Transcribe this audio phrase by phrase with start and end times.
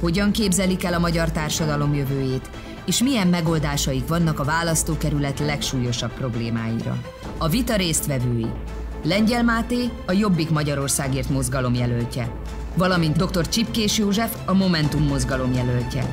[0.00, 2.50] hogyan képzelik el a magyar társadalom jövőjét,
[2.86, 7.02] és milyen megoldásaik vannak a választókerület legsúlyosabb problémáira.
[7.38, 8.46] A vita résztvevői
[9.04, 12.30] Lengyel Máté, a Jobbik Magyarországért mozgalom jelöltje,
[12.74, 13.48] valamint dr.
[13.48, 16.04] Csipkés József, a Momentum mozgalom jelöltje.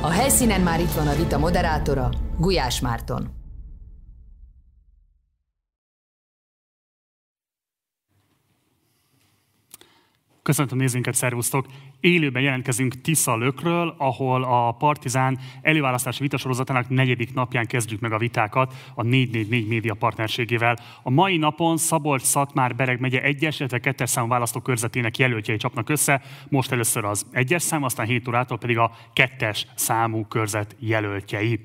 [0.00, 3.39] A helyszínen már itt van a vita moderátora, Gulyás Márton.
[10.42, 11.66] Köszöntöm nézőinket, szervusztok!
[12.00, 18.74] Élőben jelentkezünk Tisza Lökről, ahol a Partizán előválasztási vitasorozatának negyedik napján kezdjük meg a vitákat
[18.94, 20.78] a 444 média partnerségével.
[21.02, 26.22] A mai napon Szabolcs, Szatmár, Bereg megye egyes, illetve kettes számú választókörzetének jelöltjei csapnak össze.
[26.48, 31.60] Most először az egyes szám, aztán 7 órától pedig a kettes számú körzet jelöltjei.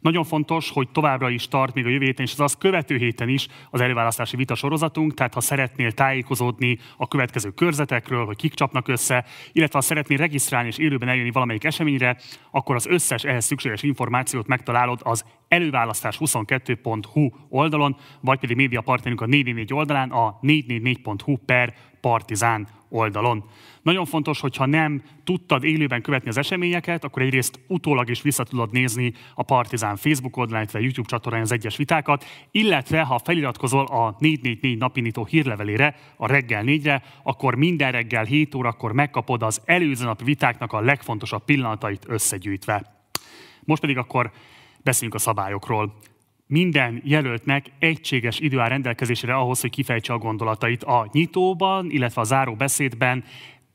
[0.00, 3.28] Nagyon fontos, hogy továbbra is tart még a jövő héten, és az az követő héten
[3.28, 8.88] is az előválasztási vita sorozatunk, tehát ha szeretnél tájékozódni a következő körzetekről, hogy kik csapnak
[8.88, 12.16] össze, illetve ha szeretnél regisztrálni és élőben eljönni valamelyik eseményre,
[12.50, 19.26] akkor az összes ehhez szükséges információt megtalálod az előválasztás22.hu oldalon, vagy pedig média partnerünk a
[19.26, 21.74] 444 oldalán, a 444.hu per
[22.08, 23.44] partizán oldalon.
[23.82, 28.72] Nagyon fontos, hogyha nem tudtad élőben követni az eseményeket, akkor egyrészt utólag is vissza tudod
[28.72, 34.16] nézni a Partizán Facebook oldalán, illetve YouTube csatornán az egyes vitákat, illetve ha feliratkozol a
[34.18, 40.24] 444 napindító hírlevelére, a reggel 4-re, akkor minden reggel 7 órakor megkapod az előző nap
[40.24, 42.94] vitáknak a legfontosabb pillanatait összegyűjtve.
[43.64, 44.30] Most pedig akkor
[44.82, 45.94] beszéljünk a szabályokról
[46.48, 50.84] minden jelöltnek egységes idő áll rendelkezésére ahhoz, hogy kifejtse a gondolatait.
[50.84, 53.24] A nyitóban, illetve a záró beszédben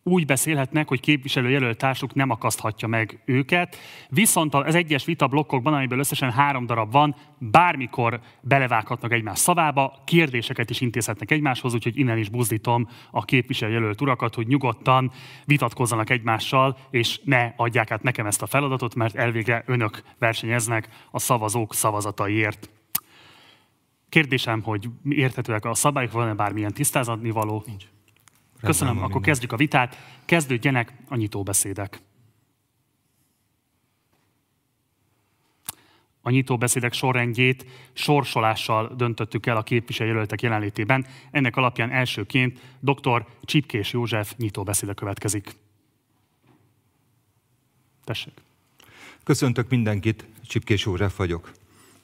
[0.03, 3.78] úgy beszélhetnek, hogy képviselőjelölt társuk nem akaszthatja meg őket.
[4.09, 10.69] Viszont az egyes vita blokkokban, amiből összesen három darab van, bármikor belevághatnak egymás szavába, kérdéseket
[10.69, 15.12] is intézhetnek egymáshoz, úgyhogy innen is buzdítom a képviselőjelölt urakat, hogy nyugodtan
[15.46, 21.20] vitatkozzanak egymással, és ne adják át nekem ezt a feladatot, mert elvégre önök versenyeznek a
[21.20, 22.70] szavazók szavazataiért.
[24.09, 27.64] Kérdésem, hogy érthetőek a szabályok, van-e bármilyen tisztázatni való?
[27.66, 27.92] Nincs.
[28.66, 29.22] Köszönöm, akkor minden.
[29.22, 29.97] kezdjük a vitát.
[30.25, 32.01] Kezdődjenek a nyitóbeszédek.
[36.22, 41.06] A nyitóbeszédek sorrendjét sorsolással döntöttük el a képviselőjelöltek jelenlétében.
[41.31, 43.25] Ennek alapján elsőként dr.
[43.41, 45.56] Csipkés József nyitóbeszéde következik.
[48.03, 48.34] Tessék.
[49.23, 51.52] Köszöntök mindenkit, Csipkés József vagyok.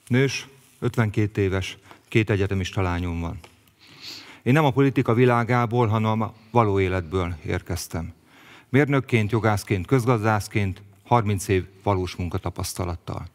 [0.08, 0.48] Nős,
[0.80, 1.78] 52 éves,
[2.08, 3.40] két egyetemista lányom van.
[4.44, 8.13] Én nem a politika világából, hanem a való életből érkeztem.
[8.69, 13.25] Mérnökként, jogászként, közgazdászként 30 év valós munkatapasztalattal.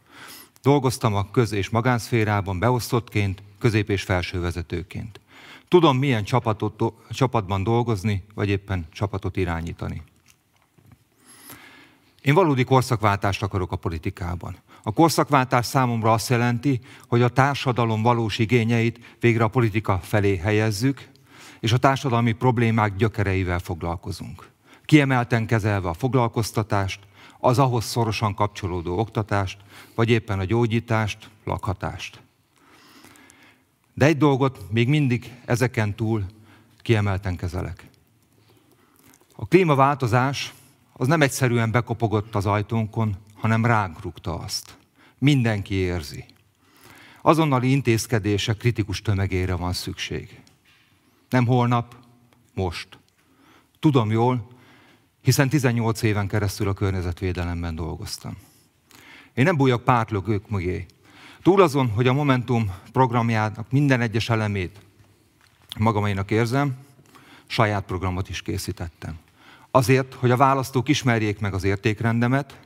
[0.63, 5.21] Dolgoztam a köz- és magánszférában beosztottként, közép- és felsővezetőként.
[5.69, 10.03] Tudom, milyen csapatot, csapatban dolgozni, vagy éppen csapatot irányítani.
[12.23, 14.57] Én valódi korszakváltást akarok a politikában.
[14.87, 21.09] A korszakváltás számomra azt jelenti, hogy a társadalom valós igényeit végre a politika felé helyezzük,
[21.61, 24.51] és a társadalmi problémák gyökereivel foglalkozunk.
[24.85, 27.01] Kiemelten kezelve a foglalkoztatást,
[27.39, 29.59] az ahhoz szorosan kapcsolódó oktatást,
[29.95, 32.21] vagy éppen a gyógyítást, lakhatást.
[33.95, 36.25] De egy dolgot még mindig ezeken túl
[36.83, 37.89] kiemelten kezelek.
[39.37, 40.55] A klímaváltozás
[40.93, 44.77] az nem egyszerűen bekopogott az ajtónkon, hanem ránk rúgta azt.
[45.19, 46.25] Mindenki érzi.
[47.23, 50.41] Azonnali intézkedése kritikus tömegére van szükség.
[51.29, 51.97] Nem holnap,
[52.55, 52.99] most.
[53.79, 54.49] Tudom jól,
[55.23, 58.37] hiszen 18 éven keresztül a környezetvédelemben dolgoztam.
[59.35, 60.87] Én nem bújok pártlögők mögé.
[61.43, 64.81] Túl azon, hogy a Momentum programjának minden egyes elemét
[65.79, 66.77] magamainak érzem,
[67.47, 69.19] saját programot is készítettem.
[69.71, 72.64] Azért, hogy a választók ismerjék meg az értékrendemet,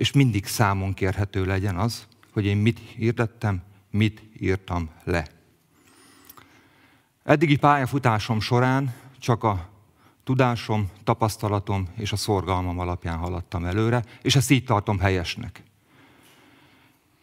[0.00, 5.26] és mindig számon kérhető legyen az, hogy én mit hirdettem, mit írtam le.
[7.22, 9.68] Eddigi pályafutásom során csak a
[10.24, 15.62] tudásom, tapasztalatom és a szorgalmam alapján haladtam előre, és ezt így tartom helyesnek.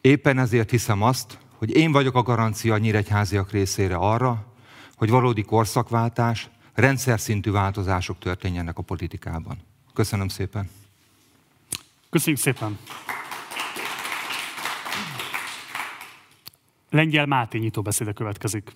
[0.01, 4.53] Éppen ezért hiszem azt, hogy én vagyok a garancia a nyíregyháziak részére arra,
[4.95, 9.57] hogy valódi korszakváltás, rendszer szintű változások történjenek a politikában.
[9.93, 10.69] Köszönöm szépen!
[12.17, 12.77] Köszönjük szépen!
[16.89, 18.71] Lengyel Máté nyitóbeszéde következik.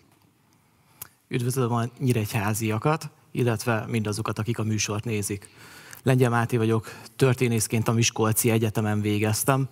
[1.27, 5.49] Üdvözlöm a nyíregyháziakat, illetve mindazokat, akik a műsort nézik.
[6.03, 9.69] Lengyel Máté vagyok, történészként a Miskolci Egyetemen végeztem.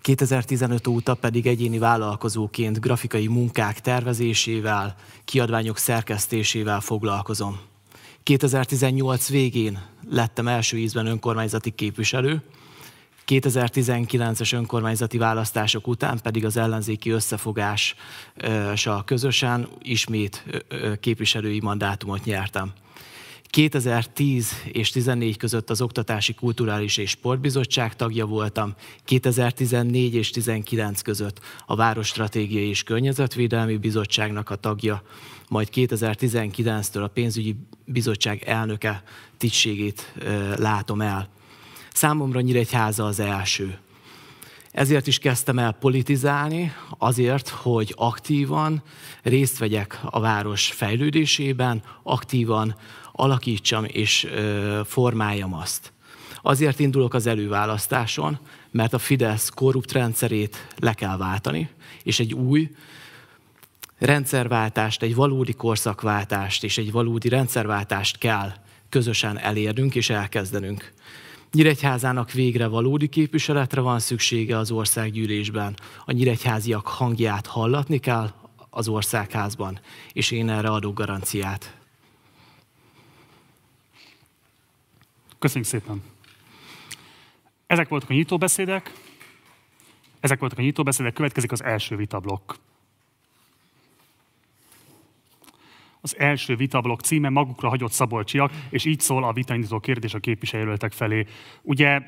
[0.00, 7.60] 2015 óta pedig egyéni vállalkozóként grafikai munkák tervezésével, kiadványok szerkesztésével foglalkozom.
[8.22, 12.42] 2018 végén lettem első ízben önkormányzati képviselő,
[13.26, 20.44] 2019-es önkormányzati választások után pedig az ellenzéki összefogással közösen ismét
[21.00, 22.72] képviselői mandátumot nyertem.
[23.42, 28.74] 2010 és 14 között az Oktatási Kulturális és Sportbizottság tagja voltam,
[29.04, 35.02] 2014 és 19 között a Városstratégiai és Környezetvédelmi Bizottságnak a tagja,
[35.48, 39.02] majd 2019-től a Pénzügyi Bizottság elnöke
[39.36, 40.14] tisztségét
[40.56, 41.28] látom el.
[41.96, 43.78] Számomra Nyíregyháza az első.
[44.70, 48.82] Ezért is kezdtem el politizálni, azért, hogy aktívan
[49.22, 52.76] részt vegyek a város fejlődésében, aktívan
[53.12, 54.26] alakítsam és
[54.84, 55.92] formáljam azt.
[56.42, 58.38] Azért indulok az előválasztáson,
[58.70, 61.68] mert a Fidesz korrupt rendszerét le kell váltani,
[62.02, 62.70] és egy új
[63.98, 68.52] rendszerváltást, egy valódi korszakváltást és egy valódi rendszerváltást kell
[68.88, 70.94] közösen elérnünk és elkezdenünk.
[71.56, 75.76] Nyíregyházának végre valódi képviseletre van szüksége az országgyűlésben.
[76.04, 78.32] A nyíregyháziak hangját hallatni kell
[78.70, 79.80] az országházban,
[80.12, 81.76] és én erre adok garanciát.
[85.38, 86.02] Köszönjük szépen!
[87.66, 88.92] Ezek voltak a nyitóbeszédek.
[90.20, 92.52] Ezek voltak a nyitóbeszédek, következik az első vitablokk.
[96.06, 100.92] Az első vitablok címe magukra hagyott szabolcsiak, és így szól a vitanyító kérdés a képviselőjelöltek
[100.92, 101.26] felé.
[101.62, 102.00] Ugye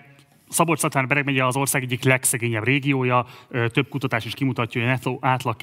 [0.48, 3.26] Szabolcs-Szatmár megye az ország egyik legszegényebb régiója,
[3.72, 5.56] több kutatás is kimutatja, hogy a netto átlag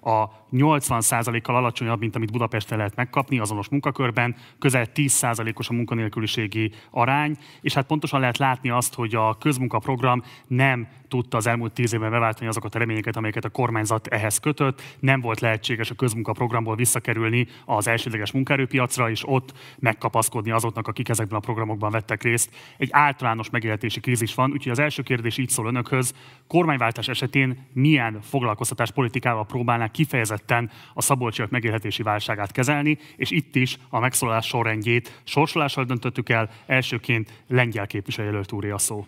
[0.00, 7.36] a 80%-kal alacsonyabb, mint amit Budapesten lehet megkapni azonos munkakörben, közel 10%-os a munkanélküliségi arány,
[7.60, 12.10] és hát pontosan lehet látni azt, hogy a közmunkaprogram nem tudta az elmúlt tíz évben
[12.10, 14.82] beváltani azokat a reményeket, amelyeket a kormányzat ehhez kötött.
[14.98, 21.38] Nem volt lehetséges a közmunkaprogramból visszakerülni az elsődleges munkaerőpiacra, és ott megkapaszkodni azoknak, akik ezekben
[21.38, 22.54] a programokban vettek részt.
[22.76, 26.14] Egy általános megélhetési krízis van, úgyhogy az első kérdés így szól önökhöz.
[26.46, 33.78] Kormányváltás esetén milyen foglalkoztatás politikával próbálnák kifejezetten a szabolcsiak megélhetési válságát kezelni, és itt is
[33.88, 39.06] a megszólalás sorrendjét sorsolással döntöttük el, elsőként lengyel képviselőjelölt úré a szó.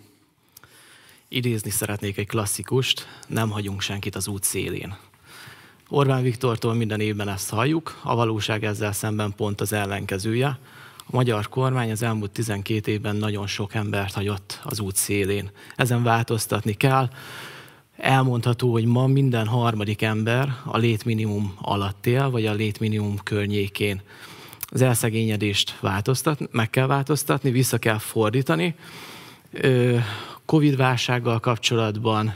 [1.34, 4.96] Idézni szeretnék egy klasszikust, nem hagyunk senkit az út szélén.
[5.88, 10.58] Orbán Viktortól minden évben ezt halljuk, a valóság ezzel szemben pont az ellenkezője.
[10.98, 15.50] A magyar kormány az elmúlt 12 évben nagyon sok embert hagyott az út szélén.
[15.76, 17.08] Ezen változtatni kell.
[17.96, 24.00] Elmondható, hogy ma minden harmadik ember a létminimum alatt él, vagy a létminimum környékén.
[24.66, 28.74] Az elszegényedést változtat, meg kell változtatni, vissza kell fordítani.
[30.46, 32.34] Covid-válsággal kapcsolatban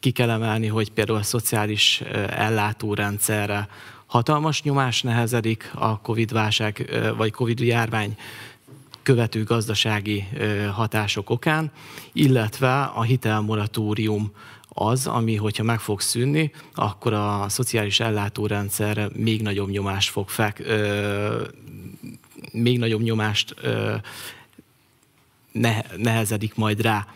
[0.00, 3.68] ki kell emelni, hogy például a szociális ellátórendszerre
[4.06, 8.16] hatalmas nyomás nehezedik a Covid-válság vagy Covid-járvány
[9.02, 10.28] követő gazdasági
[10.72, 11.70] hatások okán,
[12.12, 14.32] illetve a hitelmoratórium
[14.68, 20.58] az, ami, hogyha meg fog szűnni, akkor a szociális ellátórendszerre még nagyobb nyomást fog fek,
[20.58, 21.42] ö,
[22.52, 23.94] még nagyobb nyomást ö,
[25.96, 27.06] nehezedik majd rá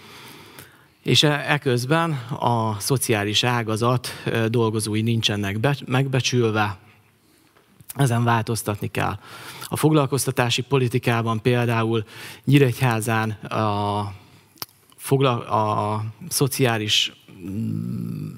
[1.02, 4.08] és e, eközben a szociális ágazat
[4.48, 6.78] dolgozói nincsenek be, megbecsülve,
[7.94, 9.18] ezen változtatni kell.
[9.64, 12.04] A foglalkoztatási politikában például
[12.44, 14.12] Nyíregyházán a,
[14.96, 17.12] foglal, a szociális
[17.48, 18.28] mm,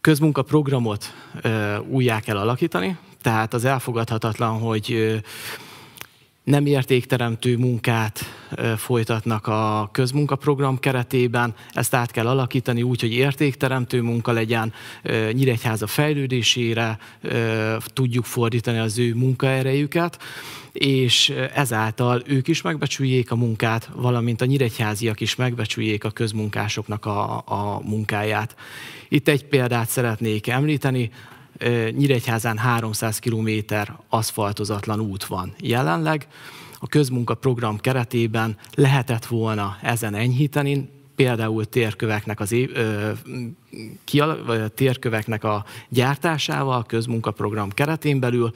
[0.00, 1.14] közmunkaprogramot
[1.88, 5.20] újjá kell alakítani, tehát az elfogadhatatlan, hogy
[6.44, 8.20] nem értékteremtő munkát
[8.76, 14.72] folytatnak a közmunkaprogram keretében, ezt át kell alakítani úgy, hogy értékteremtő munka legyen,
[15.32, 16.98] Nyíregyháza fejlődésére
[17.86, 20.18] tudjuk fordítani az ő munkaerejüket,
[20.72, 27.36] és ezáltal ők is megbecsüljék a munkát, valamint a nyíregyháziak is megbecsüljék a közmunkásoknak a,
[27.36, 28.56] a munkáját.
[29.08, 31.10] Itt egy példát szeretnék említeni,
[31.90, 36.26] Nyíregyházán 300 kilométer aszfaltozatlan út van jelenleg.
[36.78, 43.10] A közmunkaprogram keretében lehetett volna ezen enyhíteni, például térköveknek, az, ö,
[44.04, 48.52] kial, térköveknek a gyártásával, közmunkaprogram keretén belül,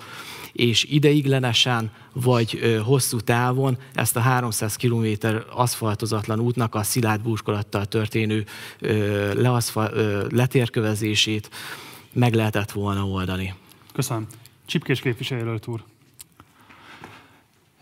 [0.52, 5.06] és ideiglenesen vagy ö, hosszú távon ezt a 300 km
[5.54, 8.44] aszfaltozatlan útnak a szilárd búskolattal történő
[8.80, 11.50] ö, leaszfal, ö, letérkövezését
[12.12, 13.54] meg lehetett volna oldani.
[13.92, 14.26] Köszönöm.
[14.66, 15.84] Csipkés képviselőt úr.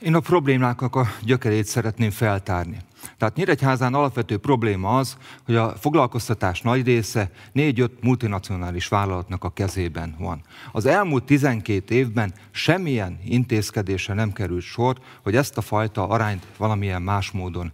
[0.02, 2.76] Én a problémáknak a gyökerét szeretném feltárni.
[3.18, 10.14] Tehát Nyíregyházán alapvető probléma az, hogy a foglalkoztatás nagy része négy-öt multinacionális vállalatnak a kezében
[10.18, 10.40] van.
[10.72, 17.02] Az elmúlt 12 évben semmilyen intézkedése nem került sor, hogy ezt a fajta arányt valamilyen
[17.02, 17.72] más módon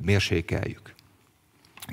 [0.00, 0.94] mérsékeljük.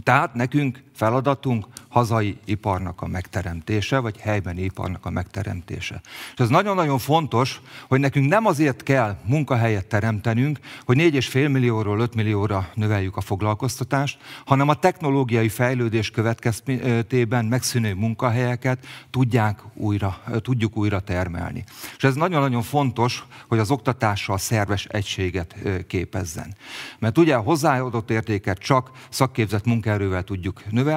[0.04, 6.02] Tehát nekünk feladatunk hazai iparnak a megteremtése, vagy helyben iparnak a megteremtése.
[6.34, 12.16] És ez nagyon-nagyon fontos, hogy nekünk nem azért kell munkahelyet teremtenünk, hogy 4,5 millióról 5
[12.16, 21.00] millióra növeljük a foglalkoztatást, hanem a technológiai fejlődés következtében megszűnő munkahelyeket tudják újra, tudjuk újra
[21.00, 21.64] termelni.
[21.98, 25.56] És ez nagyon-nagyon fontos, hogy az oktatással szerves egységet
[25.88, 26.56] képezzen.
[27.00, 30.88] Mert ugye a hozzáadott értéket csak szakképzett munkaerővel tudjuk növelni,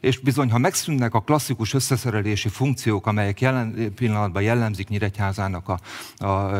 [0.00, 5.78] és bizony, ha megszűnnek a klasszikus összeszerelési funkciók, amelyek jelen pillanatban jellemzik Nyíregyházának a,
[6.26, 6.50] a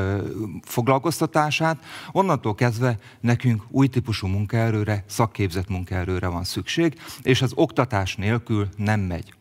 [0.62, 8.68] foglalkoztatását, onnantól kezdve nekünk új típusú munkaerőre, szakképzett munkaerőre van szükség, és az oktatás nélkül
[8.76, 9.37] nem megy.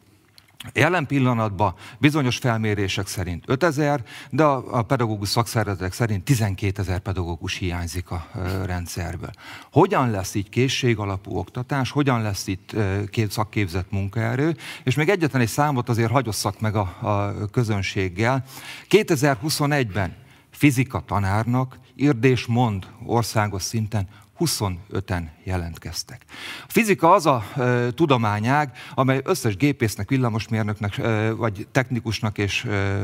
[0.74, 8.12] Jelen pillanatban bizonyos felmérések szerint 5000, de a, pedagógus szakszervezetek szerint 12 ezer pedagógus hiányzik
[8.12, 8.28] a
[8.66, 9.32] rendszerből.
[9.72, 12.76] Hogyan lesz így készség alapú oktatás, hogyan lesz itt
[13.10, 18.44] két szakképzett munkaerő, és még egyetlen egy számot azért hagyosszak meg a, a közönséggel.
[18.90, 20.16] 2021-ben
[20.52, 24.08] fizika tanárnak Irdés mond országos szinten
[24.40, 26.22] 25-en jelentkeztek.
[26.68, 32.98] A fizika az a e, tudományág, amely összes gépésznek, villamosmérnöknek, e, vagy technikusnak és e,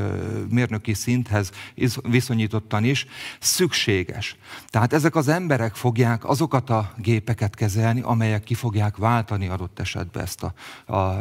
[0.48, 1.50] mérnöki szinthez
[2.02, 3.06] viszonyítottan is
[3.40, 4.36] szükséges.
[4.66, 10.22] Tehát ezek az emberek fogják azokat a gépeket kezelni, amelyek ki fogják váltani adott esetben
[10.22, 10.52] ezt a,
[10.94, 11.16] a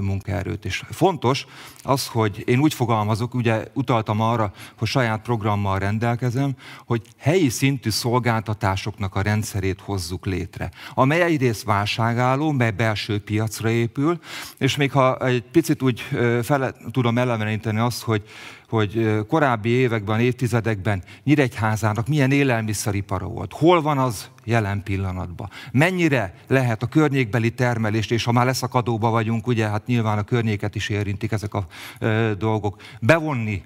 [0.00, 0.64] munkaerőt.
[0.64, 1.46] És fontos
[1.82, 7.90] az, hogy én úgy fogalmazok, ugye utaltam arra, hogy saját programmal rendelkezem, hogy helyi szintű
[7.90, 14.18] szolgáltatásoknak a rendszerét hozzuk létre létre, amely egyrészt válságálló, mely belső piacra épül,
[14.58, 16.00] és még ha egy picit úgy
[16.42, 18.22] fele, tudom eleveníteni azt, hogy,
[18.68, 26.82] hogy korábbi években, évtizedekben Nyíregyházának milyen élelmiszeripara volt, hol van az jelen pillanatban, mennyire lehet
[26.82, 31.32] a környékbeli termelést, és ha már leszakadóba vagyunk, ugye, hát nyilván a környéket is érintik
[31.32, 31.66] ezek a
[31.98, 33.62] ö, dolgok, bevonni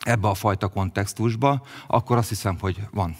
[0.00, 3.16] ebbe a fajta kontextusba, akkor azt hiszem, hogy van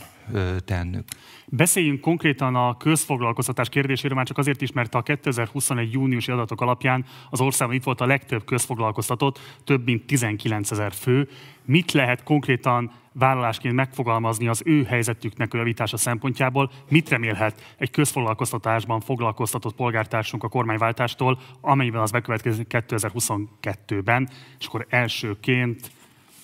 [0.64, 1.04] tennünk.
[1.46, 5.92] Beszéljünk konkrétan a közfoglalkoztatás kérdéséről, már csak azért is, mert a 2021.
[5.92, 11.28] júniusi adatok alapján az országban itt volt a legtöbb közfoglalkoztatott, több mint 19 ezer fő.
[11.64, 16.70] Mit lehet konkrétan vállalásként megfogalmazni az ő helyzetüknek javítása szempontjából?
[16.88, 24.28] Mit remélhet egy közfoglalkoztatásban foglalkoztatott polgártársunk a kormányváltástól, amelyben az bekövetkezik 2022-ben?
[24.58, 25.90] És akkor elsőként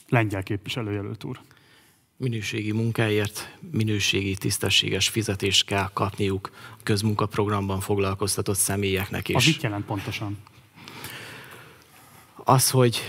[0.09, 1.41] lengyel képviselőjelölt úr
[2.19, 9.35] minőségi munkáért minőségi, tisztességes fizetést kell kapniuk a közmunkaprogramban foglalkoztatott személyeknek is.
[9.35, 10.39] Az mit jelent pontosan?
[12.45, 13.03] Az, hogy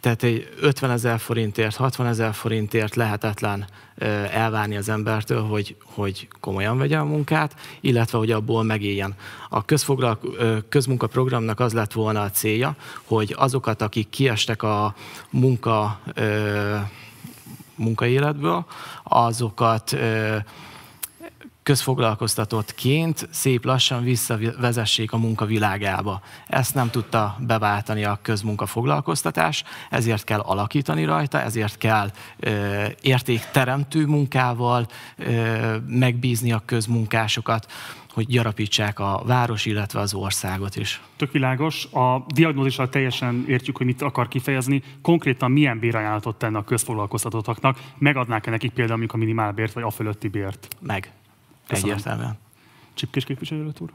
[0.00, 3.66] tehát egy 50 ezer forintért, 60 ezer forintért lehetetlen
[4.30, 9.14] elvárni az embertől, hogy, hogy komolyan vegye a munkát, illetve hogy abból megéljen.
[9.48, 9.64] A
[10.68, 14.94] közmunkaprogramnak az lett volna a célja, hogy azokat, akik kiestek a
[15.30, 16.00] munka
[17.76, 18.64] munkaéletből,
[19.04, 19.96] azokat
[21.64, 26.20] közfoglalkoztatottként szép lassan visszavezessék a munkavilágába.
[26.46, 34.86] Ezt nem tudta beváltani a közmunkafoglalkoztatás, ezért kell alakítani rajta, ezért kell ö, értékteremtő munkával
[35.16, 37.66] ö, megbízni a közmunkásokat
[38.12, 41.00] hogy gyarapítsák a város, illetve az országot is.
[41.16, 41.84] Tök világos.
[41.84, 44.82] A diagnózissal teljesen értjük, hogy mit akar kifejezni.
[45.02, 47.78] Konkrétan milyen bérajánlatot tenne a közfoglalkoztatottaknak?
[47.98, 50.68] Megadnák-e nekik például a minimálbért, vagy a fölötti bért?
[50.80, 51.12] Meg.
[51.66, 51.90] Köszönöm.
[51.90, 52.38] Egyértelműen.
[52.94, 53.92] Csipkés képviselő úr?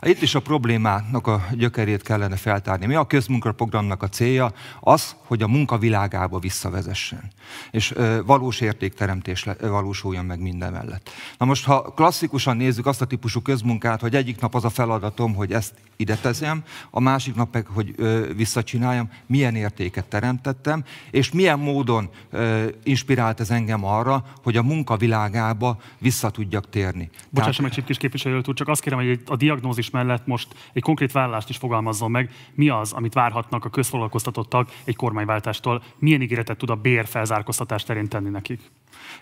[0.00, 2.86] Itt is a problémának a gyökerét kellene feltárni.
[2.86, 4.52] Mi a közmunkaprogramnak a célja?
[4.80, 7.30] Az, hogy a munka világába visszavezessen.
[7.70, 11.10] És ö, valós értékteremtés le, valósuljon meg minden mellett.
[11.38, 15.34] Na most, ha klasszikusan nézzük azt a típusú közmunkát, hogy egyik nap az a feladatom,
[15.34, 21.32] hogy ezt ide teszem, a másik nap meg, hogy ö, visszacsináljam, milyen értéket teremtettem, és
[21.32, 27.10] milyen módon ö, inspirált ez engem arra, hogy a munka világába vissza tudjak térni.
[27.30, 30.82] Bocsássam meg, Csipkés képviselő úr, csak azt kérem, hogy a diagnózis diagnózis mellett most egy
[30.82, 32.30] konkrét vállalást is fogalmazzon meg.
[32.54, 35.82] Mi az, amit várhatnak a közfoglalkoztatottak egy kormányváltástól?
[35.98, 38.60] Milyen ígéretet tud a bér felzárkóztatás terén tenni nekik?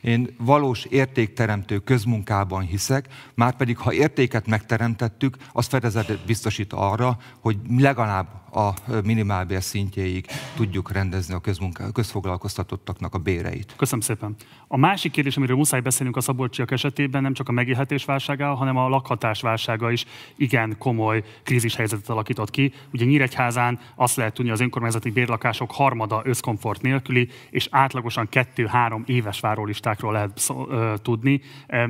[0.00, 7.56] Én valós értékteremtő közmunkában hiszek, már pedig ha értéket megteremtettük, az fedezetet biztosít arra, hogy
[7.78, 8.74] legalább a
[9.04, 13.74] minimálbér szintjéig tudjuk rendezni a, közmunká, közfoglalkoztatottaknak a béreit.
[13.76, 14.34] Köszönöm szépen.
[14.68, 18.76] A másik kérdés, amiről muszáj beszélnünk a szabolcsiak esetében, nem csak a megélhetés válsága, hanem
[18.76, 20.04] a lakhatás válsága is
[20.36, 22.72] igen komoly krízishelyzetet alakított ki.
[22.92, 29.40] Ugye Nyíregyházán azt lehet tudni, az önkormányzati bérlakások harmada összkomfort nélküli, és átlagosan kettő-három éves
[29.84, 31.40] várólistákról lehet szó, ö, tudni.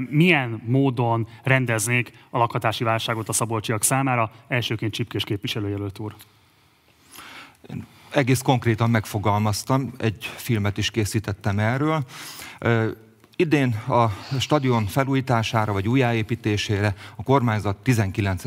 [0.09, 4.31] Milyen módon rendeznék a lakhatási válságot a szabolcsiak számára?
[4.49, 6.15] Elsőként Csipkés képviselőjelölt úr.
[7.71, 12.05] Én egész konkrétan megfogalmaztam, egy filmet is készítettem erről.
[13.37, 14.09] Idén a
[14.39, 18.45] stadion felújítására vagy újjáépítésére a kormányzat 19,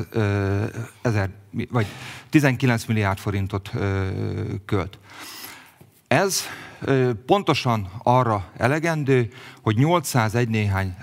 [1.01, 1.29] ezer,
[1.69, 1.85] vagy
[2.29, 3.71] 19 milliárd forintot
[4.65, 4.97] költ.
[6.07, 6.43] Ez
[7.25, 9.31] pontosan arra elegendő,
[9.61, 10.95] hogy 801 néhány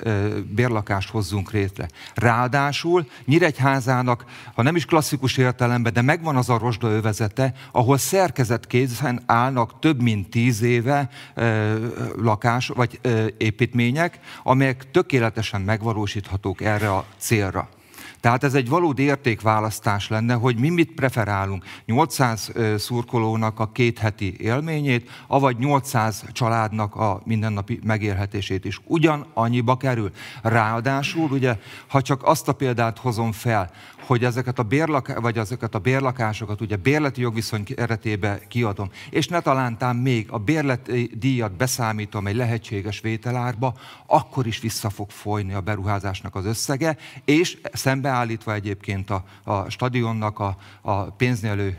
[0.54, 1.88] bérlakást hozzunk létre.
[2.14, 9.22] Ráadásul Nyíregyházának, ha nem is klasszikus értelemben, de megvan az a rozsda övezete, ahol szerkezetkézen
[9.26, 11.08] állnak több mint tíz éve
[12.16, 13.00] lakás vagy
[13.38, 17.68] építmények, amelyek tökéletesen megvalósíthatók erre a célra.
[18.24, 21.64] Tehát ez egy valódi értékválasztás lenne, hogy mi mit preferálunk.
[21.86, 28.80] 800 szurkolónak a két heti élményét, avagy 800 családnak a mindennapi megélhetését is.
[28.84, 30.10] Ugyan annyiba kerül.
[30.42, 33.70] Ráadásul, ugye, ha csak azt a példát hozom fel,
[34.06, 39.40] hogy ezeket a, bérlak, vagy ezeket a bérlakásokat ugye bérleti jogviszony keretébe kiadom, és ne
[39.40, 43.74] talántám még a bérleti díjat beszámítom egy lehetséges vételárba,
[44.06, 47.58] akkor is vissza fog folyni a beruházásnak az összege, és
[48.14, 51.78] szembeállítva egyébként a, a stadionnak a, a pénznélő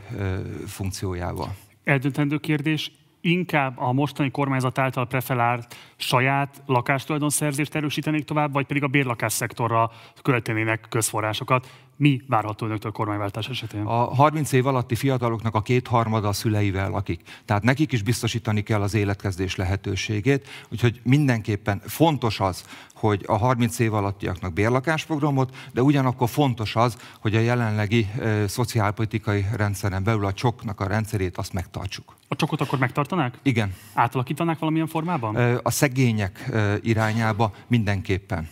[0.67, 1.55] funkciójával.
[1.83, 8.87] Eldöntendő kérdés, inkább a mostani kormányzat által preferált saját lakástulajdonszerzést erősítenék tovább, vagy pedig a
[8.87, 11.69] bérlakás szektorra költenének közforrásokat.
[11.97, 13.85] Mi várható önöktől kormányváltás esetén?
[13.85, 17.21] A 30 év alatti fiataloknak a kétharmada a szüleivel lakik.
[17.45, 23.79] Tehát nekik is biztosítani kell az életkezdés lehetőségét, úgyhogy mindenképpen fontos az, hogy a 30
[23.79, 30.33] év alattiaknak bérlakásprogramot, de ugyanakkor fontos az, hogy a jelenlegi e, szociálpolitikai rendszeren belül a
[30.33, 32.15] csoknak a rendszerét azt megtartsuk.
[32.27, 33.39] A csokot akkor megtartanák?
[33.41, 33.73] Igen.
[33.93, 35.37] Átalakítanák valamilyen formában?
[35.37, 38.47] E, a szegények e, irányába mindenképpen.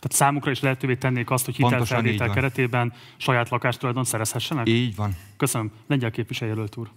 [0.00, 4.68] Tehát számukra is lehetővé tennék azt, hogy hitelfelvétel keretében saját lakástulajdon szerezhessenek?
[4.68, 5.16] Így van.
[5.36, 5.72] Köszönöm.
[5.86, 6.90] Lengyel képviselőjelölt úr.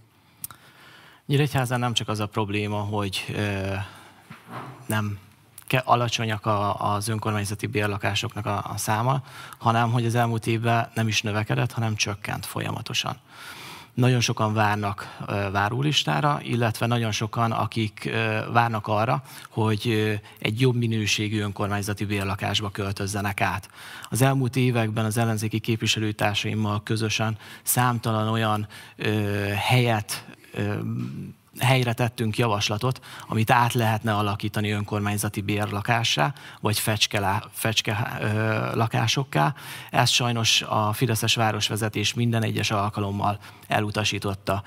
[1.26, 3.74] Nyíregyházán nem csak az a probléma, hogy ö,
[4.86, 5.18] nem
[5.84, 9.24] alacsonyak a, az önkormányzati bérlakásoknak a, a száma,
[9.58, 13.18] hanem hogy az elmúlt évben nem is növekedett, hanem csökkent folyamatosan.
[14.02, 15.18] Nagyon sokan várnak
[15.52, 18.10] várólistára, illetve nagyon sokan, akik
[18.52, 23.70] várnak arra, hogy egy jobb minőségű önkormányzati bérlakásba költözzenek át.
[24.10, 28.68] Az elmúlt években az ellenzéki képviselőtársaimmal közösen számtalan olyan
[29.56, 30.26] helyet
[31.60, 38.28] helyre tettünk javaslatot, amit át lehetne alakítani önkormányzati bérlakássá, vagy fecske, fecske ö,
[38.76, 39.54] lakásokká.
[39.90, 44.64] Ezt sajnos a Fideszes városvezetés minden egyes alkalommal elutasította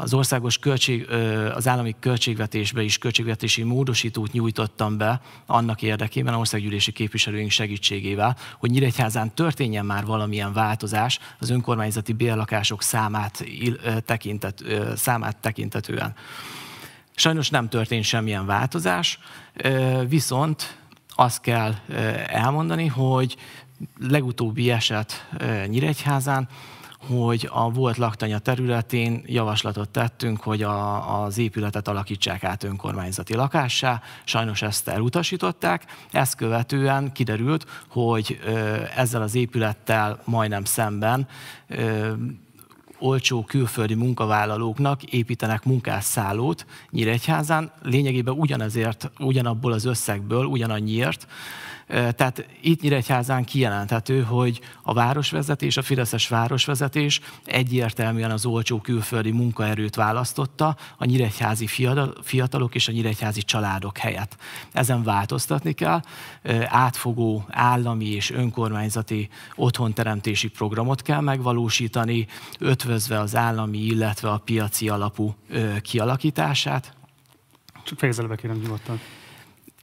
[0.00, 1.10] az országos költség,
[1.54, 9.34] az állami költségvetésbe is költségvetési módosítót nyújtottam be annak érdekében, országgyűlési képviselőink segítségével, hogy Nyíregyházán
[9.34, 13.44] történjen már valamilyen változás az önkormányzati bérlakások számát,
[14.04, 14.64] tekintet,
[14.96, 16.14] számát tekintetően.
[17.14, 19.18] Sajnos nem történt semmilyen változás,
[20.08, 21.74] viszont azt kell
[22.26, 23.36] elmondani, hogy
[23.98, 25.28] legutóbbi eset
[25.66, 26.48] Nyíregyházán
[27.06, 34.02] hogy a volt laktanya területén javaslatot tettünk, hogy a, az épületet alakítsák át önkormányzati lakássá.
[34.24, 35.84] Sajnos ezt elutasították.
[36.12, 38.40] Ezt követően kiderült, hogy
[38.96, 41.28] ezzel az épülettel majdnem szemben
[43.00, 51.26] olcsó külföldi munkavállalóknak építenek munkásszállót Nyíregyházán, lényegében ugyanezért, ugyanabból az összegből, ugyanannyiért,
[51.90, 59.94] tehát itt Nyíregyházán kijelenthető, hogy a városvezetés, a Fideszes városvezetés egyértelműen az olcsó külföldi munkaerőt
[59.94, 61.66] választotta a nyíregyházi
[62.22, 64.36] fiatalok és a nyíregyházi családok helyett.
[64.72, 66.00] Ezen változtatni kell,
[66.64, 72.26] átfogó állami és önkormányzati otthonteremtési programot kell megvalósítani,
[72.58, 75.34] ötvözve az állami, illetve a piaci alapú
[75.82, 76.94] kialakítását.
[77.84, 79.00] Csak fejezelbe kérem nyugodtan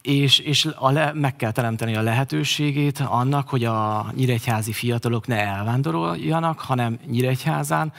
[0.08, 5.46] és, és a le, meg kell teremteni a lehetőségét annak, hogy a nyíregyházi fiatalok ne
[5.46, 7.94] elvándoroljanak, hanem Nyíregyházán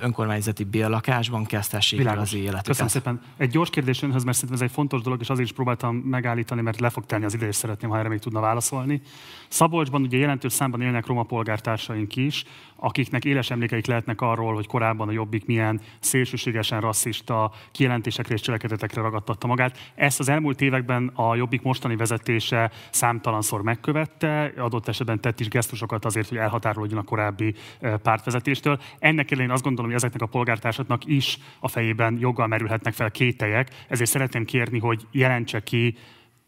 [0.00, 2.66] önkormányzati bérlakásban kezdhessék el az életüket.
[2.66, 3.20] Köszönöm szépen.
[3.36, 6.60] Egy gyors kérdés önhöz, mert szerintem ez egy fontos dolog, és azért is próbáltam megállítani,
[6.60, 9.02] mert le fog tenni az ide, és szeretném, ha erre még tudna válaszolni.
[9.48, 12.44] Szabolcsban ugye jelentős számban élnek roma polgártársaink is,
[12.76, 19.02] akiknek éles emlékeik lehetnek arról, hogy korábban a Jobbik milyen szélsőségesen rasszista kijelentésekre és cselekedetekre
[19.02, 19.92] ragadtatta magát.
[19.94, 26.04] Ezt az elmúlt években a Jobbik mostani vezetése számtalanszor megkövette, adott esetben tett is gesztusokat
[26.04, 27.54] azért, hogy elhatárolódjon a korábbi
[28.02, 28.80] pártvezetéstől.
[28.98, 33.84] Ennek ellenére azt gondolom, hogy ezeknek a polgártársaknak is a fejében joggal merülhetnek fel kételyek,
[33.88, 35.96] ezért szeretném kérni, hogy jelentse ki,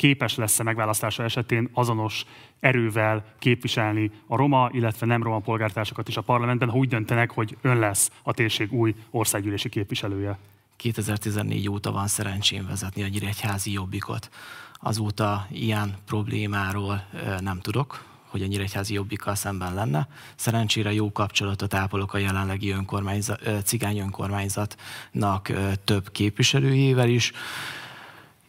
[0.00, 2.24] képes lesz-e megválasztása esetén azonos
[2.60, 7.56] erővel képviselni a roma, illetve nem roma polgártársakat is a parlamentben, ha úgy döntenek, hogy
[7.62, 10.38] ön lesz a térség új országgyűlési képviselője.
[10.76, 14.30] 2014 óta van szerencsém vezetni a Nyíregyházi Jobbikot.
[14.74, 17.04] Azóta ilyen problémáról
[17.40, 20.08] nem tudok, hogy a Nyíregyházi Jobbikkal szemben lenne.
[20.36, 25.52] Szerencsére jó kapcsolatot ápolok a jelenlegi önkormányzat, cigány önkormányzatnak
[25.84, 27.32] több képviselőjével is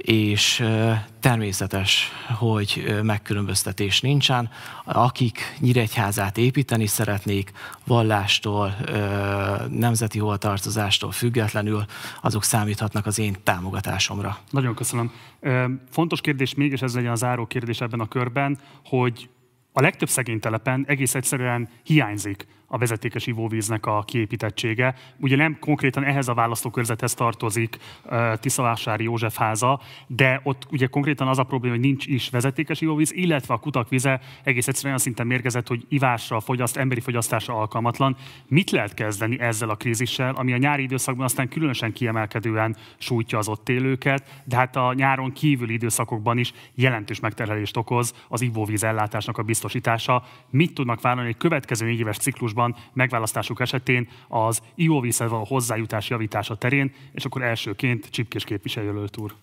[0.01, 0.63] és
[1.19, 4.49] természetes, hogy megkülönböztetés nincsen.
[4.85, 7.51] Akik Nyíregyházát építeni szeretnék,
[7.85, 8.75] vallástól,
[9.69, 11.85] nemzeti hovatartozástól függetlenül,
[12.21, 14.37] azok számíthatnak az én támogatásomra.
[14.49, 15.11] Nagyon köszönöm.
[15.89, 19.29] Fontos kérdés még, és ez legyen a záró kérdés ebben a körben, hogy
[19.73, 24.95] a legtöbb szegény telepen egész egyszerűen hiányzik a vezetékes ivóvíznek a kiépítettsége.
[25.17, 31.27] Ugye nem konkrétan ehhez a választókörzethez tartozik uh, Tiszavásári József háza, de ott ugye konkrétan
[31.27, 35.05] az a probléma, hogy nincs is vezetékes ivóvíz, illetve a kutak vize egész egyszerűen olyan
[35.05, 38.15] szinten mérgezett, hogy ivásra, fogyaszt, emberi fogyasztásra alkalmatlan.
[38.47, 43.47] Mit lehet kezdeni ezzel a krízissel, ami a nyári időszakban aztán különösen kiemelkedően sújtja az
[43.47, 49.38] ott élőket, de hát a nyáron kívüli időszakokban is jelentős megterhelést okoz az ivóvíz ellátásnak
[49.38, 50.23] a biztosítása.
[50.49, 56.10] Mit tudnak vállalni egy következő négy éves ciklusban városban megválasztásuk esetén az ivóvízhez való hozzájutás
[56.10, 59.34] javítása terén, és akkor elsőként Csipkés képviselőjelölt úr.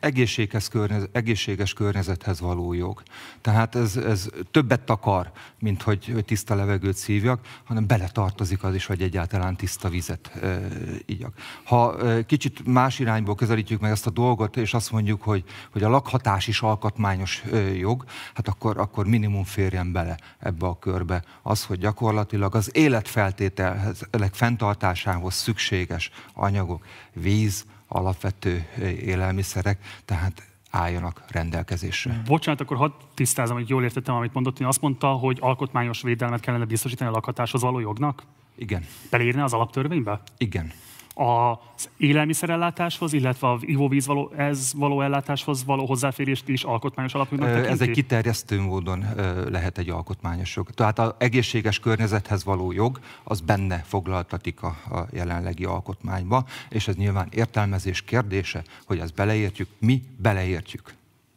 [0.00, 3.02] Egészséges, környezet, egészséges környezethez való jog.
[3.40, 8.86] Tehát ez, ez többet akar, mint hogy, hogy tiszta levegőt szívjak, hanem beletartozik az is,
[8.86, 10.60] hogy egyáltalán tiszta vizet e,
[11.06, 11.34] igyak.
[11.64, 15.82] Ha e, kicsit más irányból közelítjük meg ezt a dolgot, és azt mondjuk, hogy, hogy
[15.82, 18.04] a lakhatás is alkotmányos e, jog,
[18.34, 25.34] hát akkor, akkor minimum férjen bele ebbe a körbe az, hogy gyakorlatilag az életfeltételhez, fenntartásához
[25.34, 28.66] szükséges anyagok, víz, alapvető
[29.00, 32.22] élelmiszerek, tehát álljanak rendelkezésre.
[32.26, 34.60] Bocsánat, akkor hadd tisztázom, hogy jól értettem, amit mondott.
[34.60, 38.22] Én azt mondta, hogy alkotmányos védelmet kellene biztosítani a lakhatáshoz való jognak?
[38.54, 38.84] Igen.
[39.10, 40.20] Belírne az alaptörvénybe?
[40.38, 40.72] Igen
[41.18, 47.70] az élelmiszerellátáshoz, illetve a ivóvíz való, ez való ellátáshoz való hozzáférést is alkotmányos alapjognak tekinti?
[47.70, 49.04] Ez egy kiterjesztő módon
[49.50, 50.70] lehet egy alkotmányos jog.
[50.70, 56.94] Tehát az egészséges környezethez való jog, az benne foglaltatik a, a jelenlegi alkotmányba, és ez
[56.94, 60.94] nyilván értelmezés kérdése, hogy ezt beleértjük, mi beleértjük.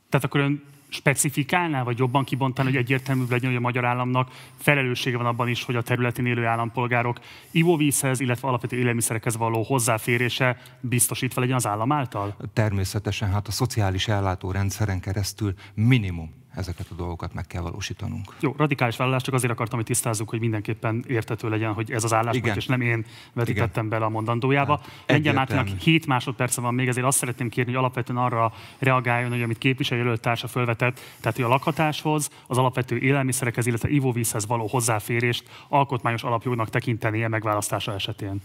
[0.10, 5.18] Tehát akkor ön specifikálná, vagy jobban kibontani, hogy egyértelmű legyen, hogy a magyar államnak felelőssége
[5.18, 7.20] van abban is, hogy a területén élő állampolgárok
[7.52, 12.36] ivóvízhez, illetve alapvető élelmiszerekhez való hozzáférése biztosítva legyen az állam által?
[12.54, 18.36] Természetesen, hát a szociális ellátórendszeren keresztül minimum ezeket a dolgokat meg kell valósítanunk.
[18.40, 22.14] Jó, radikális vállalás, csak azért akartam, hogy tisztázzuk, hogy mindenképpen értető legyen, hogy ez az
[22.14, 24.78] álláspont, és nem én vetítettem bele a mondandójába.
[24.78, 29.30] Hát, Lengyel Mártinak 7 másodperce van még, ezért azt szeretném kérni, hogy alapvetően arra reagáljon,
[29.32, 34.68] hogy amit képviselőjelölt társa felvetett, tehát hogy a lakhatáshoz, az alapvető élelmiszerekhez, illetve ivóvízhez való
[34.68, 38.42] hozzáférést alkotmányos alapjognak tekintenie megválasztása esetén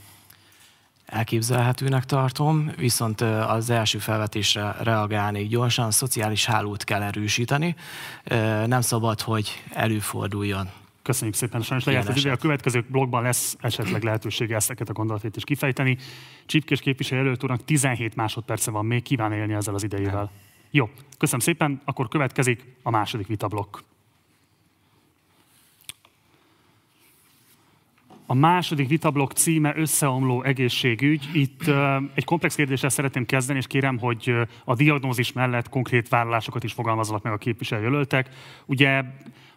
[1.06, 7.74] elképzelhetőnek tartom, viszont az első felvetésre reagálnék gyorsan, a szociális hálót kell erősíteni,
[8.66, 10.68] nem szabad, hogy előforduljon.
[11.02, 12.30] Köszönjük szépen, sajnos lejárt az idő.
[12.30, 15.98] A következő blogban lesz esetleg lehetősége ezeket a gondolatait is kifejteni.
[16.46, 20.30] Csipkés képviselő előtt úrnak 17 másodperce van még, kíván élni ezzel az idejével.
[20.70, 23.78] Jó, köszönöm szépen, akkor következik a második vitablokk.
[28.26, 31.28] A második vitablok címe Összeomló egészségügy.
[31.32, 34.34] Itt uh, egy komplex kérdéssel szeretném kezdeni, és kérem, hogy
[34.64, 38.28] a diagnózis mellett konkrét vállalásokat is fogalmazzanak meg a képviselőjelöltek.
[38.66, 39.02] Ugye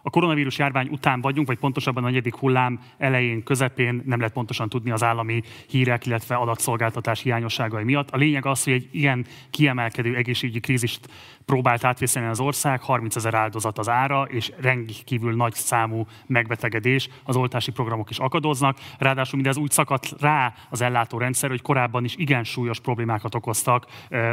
[0.02, 4.68] a koronavírus járvány után vagyunk, vagy pontosabban a negyedik hullám elején, közepén nem lehet pontosan
[4.68, 8.10] tudni az állami hírek, illetve adatszolgáltatás hiányosságai miatt.
[8.10, 11.08] A lényeg az, hogy egy ilyen kiemelkedő egészségügyi krízist
[11.44, 17.36] próbált átvészelni az ország, 30 ezer áldozat az ára, és rendkívül nagy számú megbetegedés, az
[17.36, 22.44] oltási programok is akadoznak ráadásul mindez úgy szakadt rá az ellátórendszer, hogy korábban is igen
[22.44, 23.86] súlyos problémákat okoztak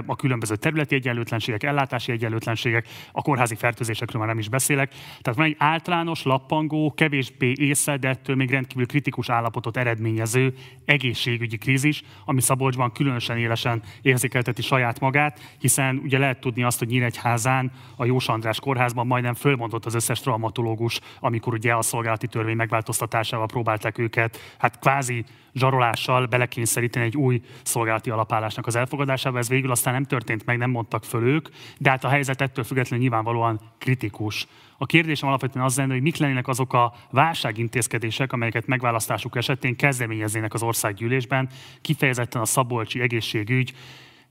[0.06, 4.90] a különböző területi egyenlőtlenségek, ellátási egyenlőtlenségek, a kórházi fertőzésekről már nem is beszélek.
[5.22, 10.54] Tehát van egy általános, lappangó, kevésbé észre, de ettől még rendkívül kritikus állapotot eredményező
[10.86, 16.88] egészségügyi krízis, ami Szabolcsban különösen élesen érzékelteti saját magát, hiszen ugye lehet tudni azt, hogy
[16.88, 22.56] Nyíregyházán a Jós András kórházban majdnem fölmondott az összes traumatológus, amikor ugye a szolgálati törvény
[22.56, 25.26] megváltoztatásával próbálták őket, hát kvázi
[25.58, 29.38] zsarolással belekényszeríteni egy új szolgálati alapállásnak az elfogadásába.
[29.38, 32.64] Ez végül aztán nem történt meg, nem mondtak föl ők, de hát a helyzet ettől
[32.64, 34.48] függetlenül nyilvánvalóan kritikus.
[34.78, 40.54] A kérdésem alapvetően az lenne, hogy mik lennének azok a válságintézkedések, amelyeket megválasztásuk esetén kezdeményeznének
[40.54, 41.50] az országgyűlésben,
[41.82, 43.74] kifejezetten a szabolcsi egészségügy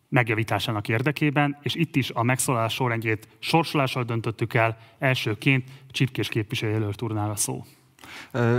[0.08, 7.30] megjavításának érdekében, és itt is a megszólalás sorrendjét sorsolással döntöttük el, elsőként Csipkés képviselőjelölt úrnál
[7.30, 7.64] a szó.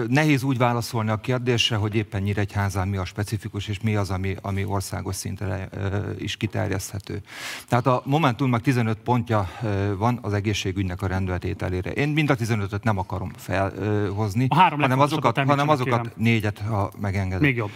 [0.07, 4.35] Nehéz úgy válaszolni a kérdésre, hogy éppen Nyíregyházán mi a specifikus, és mi az, ami,
[4.41, 5.69] ami országos szintre
[6.17, 7.21] is kiterjeszthető.
[7.67, 9.49] Tehát a Momentumnak 15 pontja
[9.97, 11.91] van az egészségügynek a rendvetételére.
[11.91, 17.41] Én mind a 15-öt nem akarom felhozni, hanem azokat, hanem azokat négyet, ha megengedek.
[17.41, 17.71] Még jobb.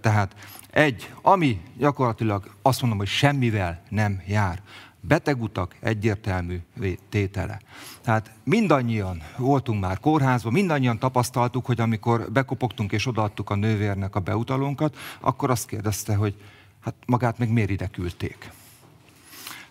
[0.00, 0.34] Tehát
[0.70, 4.62] egy, ami gyakorlatilag azt mondom, hogy semmivel nem jár
[5.00, 6.60] betegutak egyértelmű
[7.08, 7.60] tétele.
[8.02, 14.20] Tehát mindannyian voltunk már kórházban, mindannyian tapasztaltuk, hogy amikor bekopogtunk és odaadtuk a nővérnek a
[14.20, 16.34] beutalónkat, akkor azt kérdezte, hogy
[16.80, 18.50] hát magát meg miért ide küldték.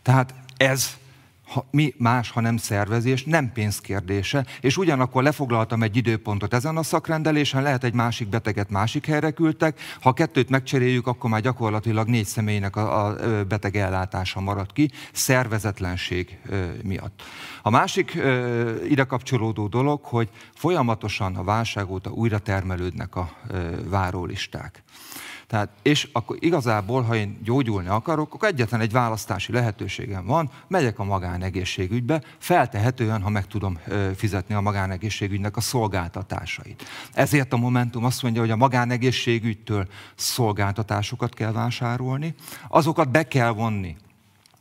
[0.02, 0.98] Tehát ez
[1.48, 6.84] ha, mi más, ha nem szervezés, nem pénzkérdése, és ugyanakkor lefoglaltam egy időpontot ezen a
[6.84, 12.26] szakrendelésen, lehet egy másik beteget másik helyre küldtek, ha kettőt megcseréljük, akkor már gyakorlatilag négy
[12.26, 16.38] személynek a, a beteg ellátása marad ki, szervezetlenség
[16.84, 17.22] miatt.
[17.62, 18.22] A másik
[18.90, 23.30] ide kapcsolódó dolog, hogy folyamatosan a válság óta újra termelődnek a
[23.86, 24.84] várólisták.
[25.48, 31.00] Tehát, és akkor igazából, ha én gyógyulni akarok, akkor egyetlen egy választási lehetőségem van, megyek
[31.00, 33.80] a magánegészségügybe, feltehetően, ha meg tudom
[34.16, 36.84] fizetni a magánegészségügynek a szolgáltatásait.
[37.14, 42.36] Ezért a Momentum azt mondja, hogy a magánegészségügytől szolgáltatásokat kell vásárolni,
[42.68, 43.96] azokat be kell vonni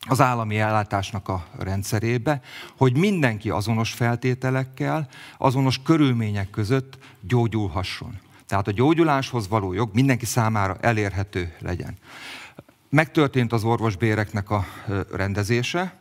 [0.09, 2.41] az állami ellátásnak a rendszerébe,
[2.77, 8.25] hogy mindenki azonos feltételekkel, azonos körülmények között gyógyulhasson.
[8.49, 11.97] Tehát a gyógyuláshoz való jog mindenki számára elérhető legyen.
[12.89, 14.65] Megtörtént az orvosbéreknek a
[15.13, 15.99] rendezése,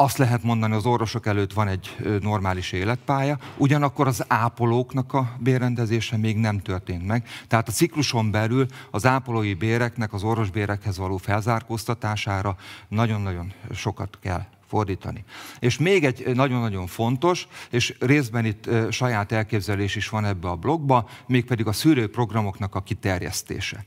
[0.00, 6.16] azt lehet mondani, az orvosok előtt van egy normális életpálya, ugyanakkor az ápolóknak a bérrendezése
[6.16, 7.28] még nem történt meg.
[7.48, 12.56] Tehát a cikluson belül az ápolói béreknek az orvosbérekhez való felzárkóztatására
[12.88, 15.24] nagyon-nagyon sokat kell fordítani.
[15.58, 21.08] És még egy nagyon-nagyon fontos, és részben itt saját elképzelés is van ebbe a blogba,
[21.26, 23.84] mégpedig a szűrőprogramoknak a kiterjesztése.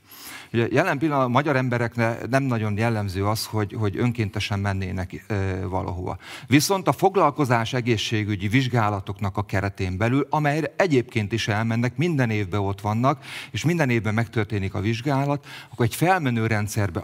[0.53, 5.65] Ugye jelen pillanatban a magyar embereknek nem nagyon jellemző az, hogy, hogy önkéntesen mennének e,
[5.65, 6.17] valahova.
[6.47, 12.81] Viszont a foglalkozás egészségügyi vizsgálatoknak a keretén belül, amelyre egyébként is elmennek, minden évben ott
[12.81, 17.03] vannak, és minden évben megtörténik a vizsgálat, akkor egy felmenő rendszerbe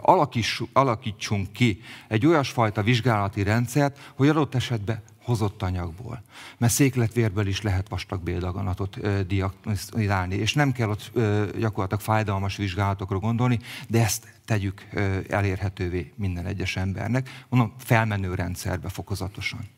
[0.72, 6.22] alakítsunk ki egy olyasfajta vizsgálati rendszert, hogy adott esetben hozott anyagból.
[6.58, 13.18] Mert székletvérből is lehet vastag béldaganatot diagnosztizálni, és nem kell ott ö, gyakorlatilag fájdalmas vizsgálatokra
[13.18, 19.77] gondolni, de ezt tegyük ö, elérhetővé minden egyes embernek, mondom, felmenő rendszerbe fokozatosan.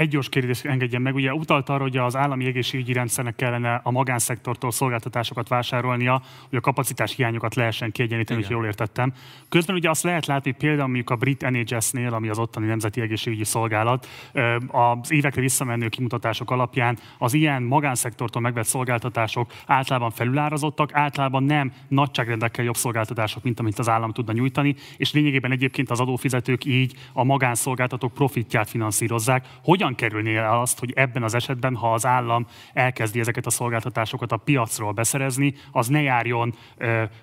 [0.00, 1.14] Egy gyors kérdés engedjen meg.
[1.14, 6.60] Ugye utalt arra, hogy az állami egészségügyi rendszernek kellene a magánszektortól szolgáltatásokat vásárolnia, hogy a
[6.60, 9.12] kapacitás hiányokat lehessen kiegyenlíteni, hogy jól értettem.
[9.48, 13.44] Közben ugye azt lehet látni, például mondjuk a brit NHS-nél, ami az ottani Nemzeti Egészségügyi
[13.44, 14.08] Szolgálat,
[14.66, 22.64] az évekre visszamenő kimutatások alapján az ilyen magánszektortól megvett szolgáltatások általában felülárazottak, általában nem nagyságrendekkel
[22.64, 27.24] jobb szolgáltatások, mint amit az állam tudna nyújtani, és lényegében egyébként az adófizetők így a
[27.24, 29.46] magánszolgáltatók profitját finanszírozzák.
[29.62, 33.50] Hogyan hogyan kerülné el azt, hogy ebben az esetben, ha az állam elkezdi ezeket a
[33.50, 36.54] szolgáltatásokat a piacról beszerezni, az ne járjon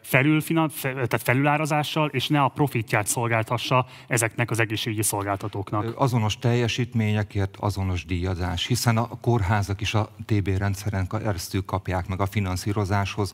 [0.01, 0.41] felül,
[0.81, 5.93] tehát felülárazással, és ne a profitját szolgáltassa ezeknek az egészségügyi szolgáltatóknak.
[5.95, 12.25] Azonos teljesítményekért azonos díjazás, hiszen a kórházak is a TB rendszeren keresztül kapják meg a
[12.25, 13.33] finanszírozáshoz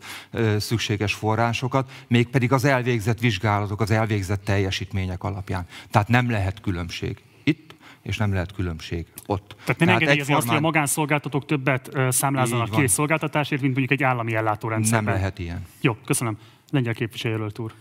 [0.57, 5.65] szükséges forrásokat, mégpedig az elvégzett vizsgálatok, az elvégzett teljesítmények alapján.
[5.91, 7.21] Tehát nem lehet különbség
[8.03, 9.55] és nem lehet különbség ott.
[9.63, 10.41] Tehát nem engedélyezi egyformán...
[10.41, 15.03] azt, hogy a magánszolgáltatók többet szamlázzanak ki egy szolgáltatásért, mint mondjuk egy állami ellátórendszerben.
[15.03, 15.65] Nem lehet ilyen.
[15.81, 16.37] Jó, köszönöm.
[16.71, 17.73] Lengyel képviselőjelölt úr.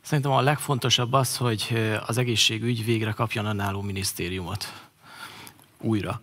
[0.00, 4.88] Szerintem a legfontosabb az, hogy az egészségügy végre kapjon önálló minisztériumot.
[5.80, 6.20] Újra.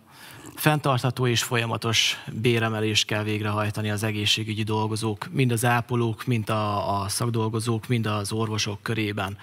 [0.54, 7.08] Fentartható és folyamatos béremelést kell végrehajtani az egészségügyi dolgozók, mind az ápolók, mind a, a
[7.08, 9.38] szakdolgozók, mind az orvosok körében.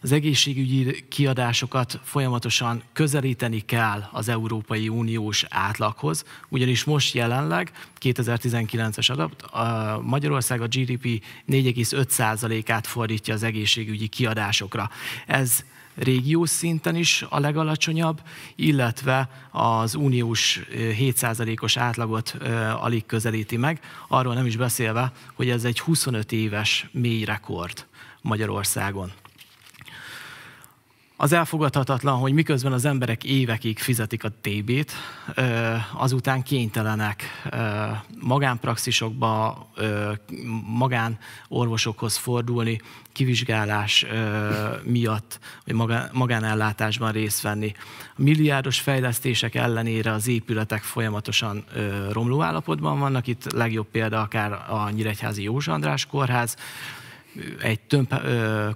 [0.00, 9.42] Az egészségügyi kiadásokat folyamatosan közelíteni kell az Európai Uniós átlaghoz, ugyanis most jelenleg 2019-es adat,
[9.42, 14.90] a Magyarország a GDP 4,5%-át fordítja az egészségügyi kiadásokra.
[15.26, 18.20] Ez régiós szinten is a legalacsonyabb,
[18.56, 22.36] illetve az uniós 7%-os átlagot
[22.80, 27.86] alig közelíti meg, arról nem is beszélve, hogy ez egy 25 éves mély rekord
[28.22, 29.12] Magyarországon.
[31.20, 34.92] Az elfogadhatatlan, hogy miközben az emberek évekig fizetik a TB-t,
[35.92, 37.22] azután kénytelenek
[38.20, 39.66] magánpraxisokba,
[40.66, 42.80] magánorvosokhoz fordulni,
[43.12, 44.06] kivizsgálás
[44.82, 45.74] miatt, vagy
[46.12, 47.72] magánellátásban részt venni.
[48.16, 51.64] A milliárdos fejlesztések ellenére az épületek folyamatosan
[52.10, 53.26] romló állapotban vannak.
[53.26, 56.56] Itt legjobb példa akár a Nyíregyházi József András kórház,
[57.62, 58.08] egy több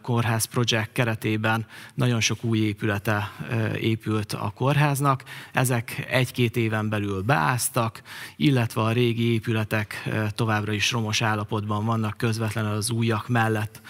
[0.03, 3.33] kórház projekt keretében nagyon sok új épülete
[3.81, 5.23] épült a kórháznak.
[5.53, 8.03] Ezek egy-két éven belül beáztak,
[8.37, 13.81] illetve a régi épületek továbbra is romos állapotban vannak közvetlenül az újak mellett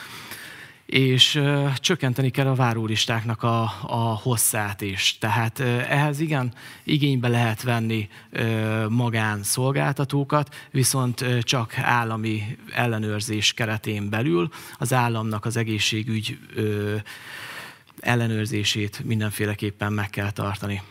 [0.92, 1.42] és
[1.76, 5.18] csökkenteni kell a várólistáknak a, a hosszát is.
[5.18, 8.08] Tehát ehhez igen, igénybe lehet venni
[8.88, 16.38] magánszolgáltatókat, viszont csak állami ellenőrzés keretén belül az államnak az egészségügy
[18.00, 20.82] ellenőrzését mindenféleképpen meg kell tartani.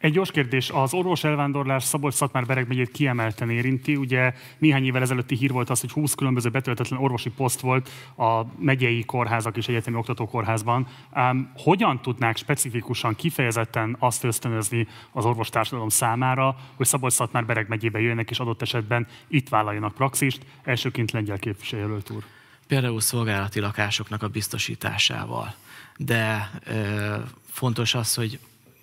[0.00, 3.96] Egy gyors kérdés, az orvos elvándorlás szabolcs szatmár bereg megyét kiemelten érinti.
[3.96, 8.42] Ugye néhány évvel ezelőtti hír volt az, hogy 20 különböző betöltetlen orvosi poszt volt a
[8.58, 10.86] megyei kórházak és egyetemi oktatókórházban.
[11.14, 18.00] Um, hogyan tudnák specifikusan, kifejezetten azt ösztönözni az orvostársadalom számára, hogy szabolcs szatmár bereg megyébe
[18.00, 20.46] jöjjenek és adott esetben itt vállaljanak praxist?
[20.62, 22.24] Elsőként lengyel képviselőjelölt úr.
[22.66, 25.54] Például szolgálati lakásoknak a biztosításával.
[25.96, 27.14] De ö,
[27.50, 28.38] fontos az, hogy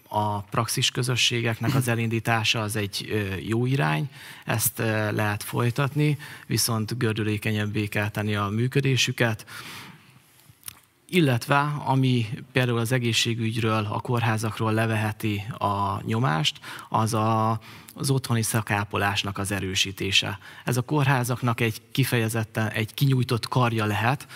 [0.08, 4.10] a praxis közösségeknek az elindítása az egy jó irány,
[4.46, 4.78] ezt
[5.12, 9.46] lehet folytatni, viszont gördülékenyebbé kell tenni a működésüket,
[11.10, 17.60] illetve ami például az egészségügyről, a kórházakról leveheti a nyomást, az a
[17.98, 20.40] az otthoni szakápolásnak az erősítése.
[20.66, 24.28] Ez a kórházaknak egy kifejezetten egy kinyújtott karja lehet,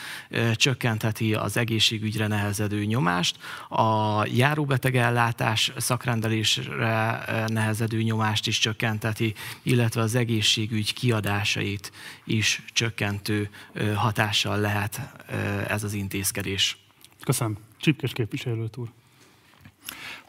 [0.54, 3.38] csökkentheti az egészségügyre nehezedő nyomást,
[3.70, 11.92] a járóbetegellátás szakrendelésre nehezedő nyomást is csökkenteti, illetve az egészségügy kiadásait
[12.26, 13.50] is csökkentő
[13.96, 15.02] hatással lehet
[15.68, 16.78] ez az intézkedés.
[17.24, 17.58] Köszönöm.
[17.78, 18.88] Csipkes képviselőt úr.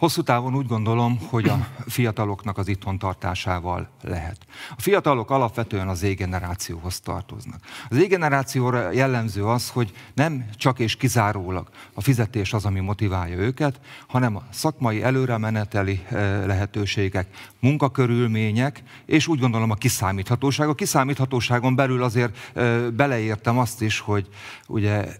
[0.02, 4.36] Hosszú távon úgy gondolom, hogy a fiataloknak az itthon tartásával lehet.
[4.76, 7.60] A fiatalok alapvetően az Z-generációhoz tartoznak.
[7.88, 13.80] Az Z-generációra jellemző az, hogy nem csak és kizárólag a fizetés az, ami motiválja őket,
[14.06, 17.26] hanem a szakmai előremeneteli eh, lehetőségek,
[17.60, 20.68] munkakörülmények, és úgy gondolom a kiszámíthatóság.
[20.68, 24.28] A kiszámíthatóságon belül azért eh, beleértem azt is, hogy
[24.68, 25.16] ugye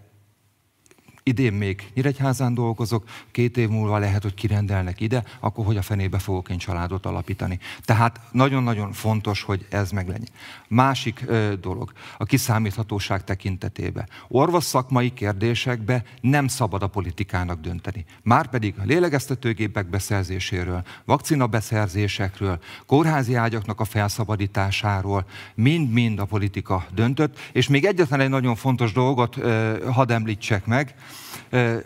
[1.22, 6.18] idén még Nyíregyházán dolgozok, két év múlva lehet, hogy kirendelnek ide, akkor hogy a fenébe
[6.18, 7.58] fogok én családot alapítani.
[7.84, 10.28] Tehát nagyon-nagyon fontos, hogy ez meglegyen.
[10.68, 14.08] Másik ö, dolog, a kiszámíthatóság tekintetében.
[14.28, 18.04] Orvos szakmai kérdésekbe nem szabad a politikának dönteni.
[18.22, 27.68] Márpedig a lélegeztetőgépek beszerzéséről, vakcina beszerzésekről, kórházi ágyaknak a felszabadításáról mind-mind a politika döntött, és
[27.68, 30.94] még egyetlen egy nagyon fontos dolgot ö, hadd említsek meg,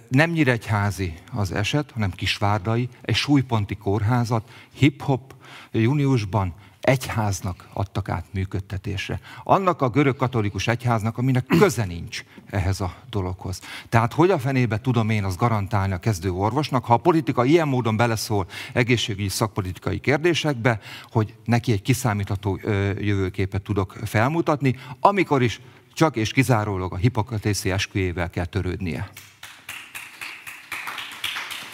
[0.08, 5.34] nem nyíregyházi az eset, hanem kisvárdai, egy súlyponti kórházat hip-hop
[5.72, 6.54] júniusban
[6.86, 9.20] egyháznak adtak át működtetésre.
[9.44, 13.60] Annak a görög katolikus egyháznak, aminek köze nincs ehhez a dologhoz.
[13.88, 17.68] Tehát hogy a fenébe tudom én azt garantálni a kezdő orvosnak, ha a politika ilyen
[17.68, 22.58] módon beleszól egészségügyi szakpolitikai kérdésekbe, hogy neki egy kiszámítható
[22.98, 25.60] jövőképet tudok felmutatni, amikor is
[25.96, 29.08] csak és kizárólag a hipokratészi esküjével kell törődnie.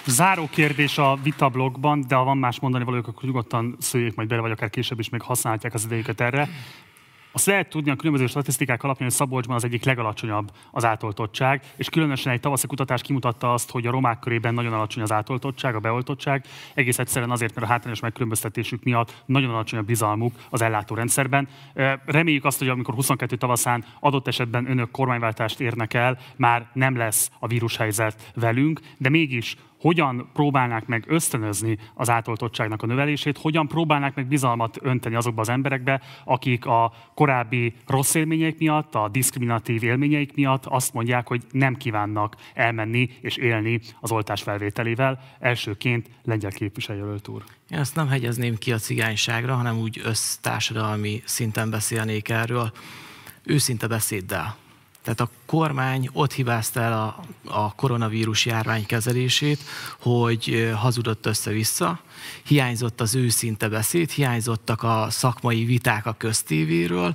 [0.07, 4.41] Záró kérdés a vitablogban, de ha van más mondani valójuk, akkor nyugodtan szőjék majd bele,
[4.41, 6.49] vagy akár később is még használhatják az idejüket erre.
[7.33, 11.89] Azt lehet tudni a különböző statisztikák alapján, hogy Szabolcsban az egyik legalacsonyabb az átoltottság, és
[11.89, 15.81] különösen egy tavaszi kutatás kimutatta azt, hogy a romák körében nagyon alacsony az átoltottság, a
[15.81, 21.49] beoltottság, egész egyszerűen azért, mert a hátrányos megkülönböztetésük miatt nagyon alacsony a bizalmuk az ellátórendszerben.
[22.05, 27.31] Reméljük azt, hogy amikor 22 tavaszán adott esetben önök kormányváltást érnek el, már nem lesz
[27.39, 34.15] a vírushelyzet velünk, de mégis hogyan próbálnák meg ösztönözni az átoltottságnak a növelését, hogyan próbálnák
[34.15, 40.35] meg bizalmat önteni azokba az emberekbe, akik a korábbi rossz élményeik miatt, a diszkriminatív élményeik
[40.35, 45.21] miatt azt mondják, hogy nem kívánnak elmenni és élni az oltás felvételével.
[45.39, 47.45] Elsőként lengyel képviselőjelölt úr.
[47.71, 52.73] Én ezt nem hegyezném ki a cigányságra, hanem úgy össztársadalmi szinten beszélnék erről,
[53.45, 54.57] őszinte beszéddel.
[55.03, 59.59] Tehát a kormány ott hibázta el a, a koronavírus járvány kezelését,
[59.99, 62.01] hogy hazudott össze-vissza,
[62.45, 67.15] hiányzott az őszinte beszéd, hiányzottak a szakmai viták a köztévéről,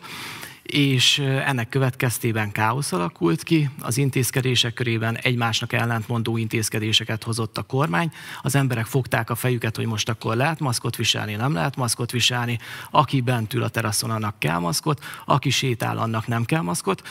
[0.68, 8.12] és ennek következtében káosz alakult ki, az intézkedések körében egymásnak ellentmondó intézkedéseket hozott a kormány,
[8.42, 12.60] az emberek fogták a fejüket, hogy most akkor lehet maszkot viselni, nem lehet maszkot viselni,
[12.92, 17.02] aki bent ül a teraszon, annak kell maszkot, aki sétál, annak nem kell maszkot.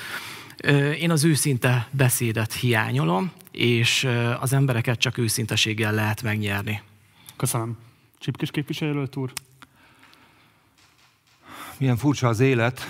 [0.99, 4.09] Én az őszinte beszédet hiányolom, és
[4.41, 6.83] az embereket csak őszinteséggel lehet megnyerni.
[7.37, 7.77] Köszönöm.
[8.19, 9.33] Csipkis képviselőt úr.
[11.79, 12.81] Milyen furcsa az élet.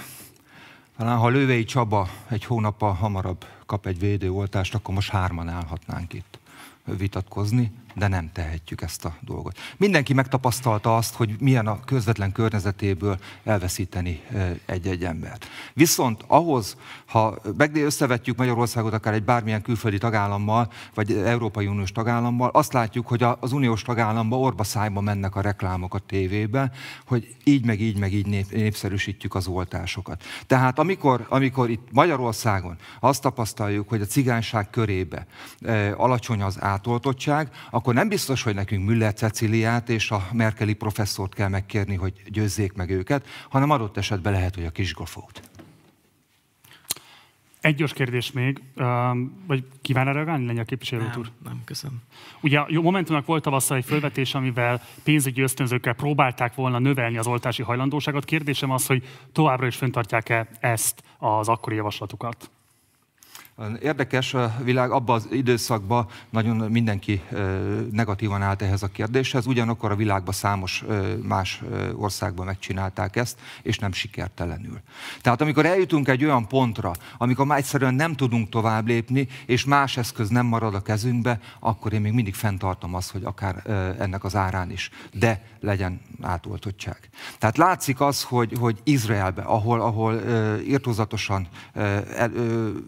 [0.97, 6.39] Talán ha Lővei Csaba egy hónappal hamarabb kap egy védőoltást, akkor most hárman állhatnánk itt
[6.85, 9.59] vitatkozni, de nem tehetjük ezt a dolgot.
[9.77, 14.23] Mindenki megtapasztalta azt, hogy milyen a közvetlen környezetéből elveszíteni
[14.67, 15.47] egy-egy embert.
[15.75, 16.77] Viszont ahhoz,
[17.07, 17.39] ha
[17.73, 23.53] összevetjük Magyarországot akár egy bármilyen külföldi tagállammal, vagy Európai Uniós tagállammal, azt látjuk, hogy az
[23.53, 26.71] uniós tagállamban orba szájba mennek a reklámok a tévébe,
[27.07, 30.23] hogy így meg így meg így nép, népszerűsítjük az oltásokat.
[30.47, 35.27] Tehát amikor, amikor itt Magyarországon azt tapasztaljuk, hogy a cigányság körébe
[35.97, 41.49] alacsony az átoltottság, akkor nem biztos, hogy nekünk Müller Ceciliát és a Merkeli professzort kell
[41.49, 45.51] megkérni, hogy győzzék meg őket, hanem adott esetben lehet, hogy a kisgofót.
[47.61, 48.63] Egy gyors kérdés még,
[49.47, 51.31] vagy kíván erre reagálni, Lengyel képviselő nem, úr?
[51.45, 52.03] Nem, köszönöm.
[52.41, 57.63] Ugye a Momentumnak volt tavasszal egy fölvetés, amivel pénzügyi ösztönzőkkel próbálták volna növelni az oltási
[57.63, 58.25] hajlandóságot.
[58.25, 62.51] Kérdésem az, hogy továbbra is föntartják-e ezt az akkori javaslatukat?
[63.83, 67.23] Érdekes a világ, abban az időszakban nagyon mindenki
[67.91, 70.85] negatívan állt ehhez a kérdéshez, ugyanakkor a világban számos
[71.23, 71.63] más
[71.95, 74.81] országban megcsinálták ezt, és nem sikertelenül.
[75.21, 79.97] Tehát amikor eljutunk egy olyan pontra, amikor már egyszerűen nem tudunk tovább lépni, és más
[79.97, 83.63] eszköz nem marad a kezünkbe, akkor én még mindig fenntartom azt, hogy akár
[83.99, 87.09] ennek az árán is, de legyen átoltottság.
[87.39, 90.21] Tehát látszik az, hogy, hogy Izraelbe, ahol, ahol
[90.67, 92.05] irtózatosan uh,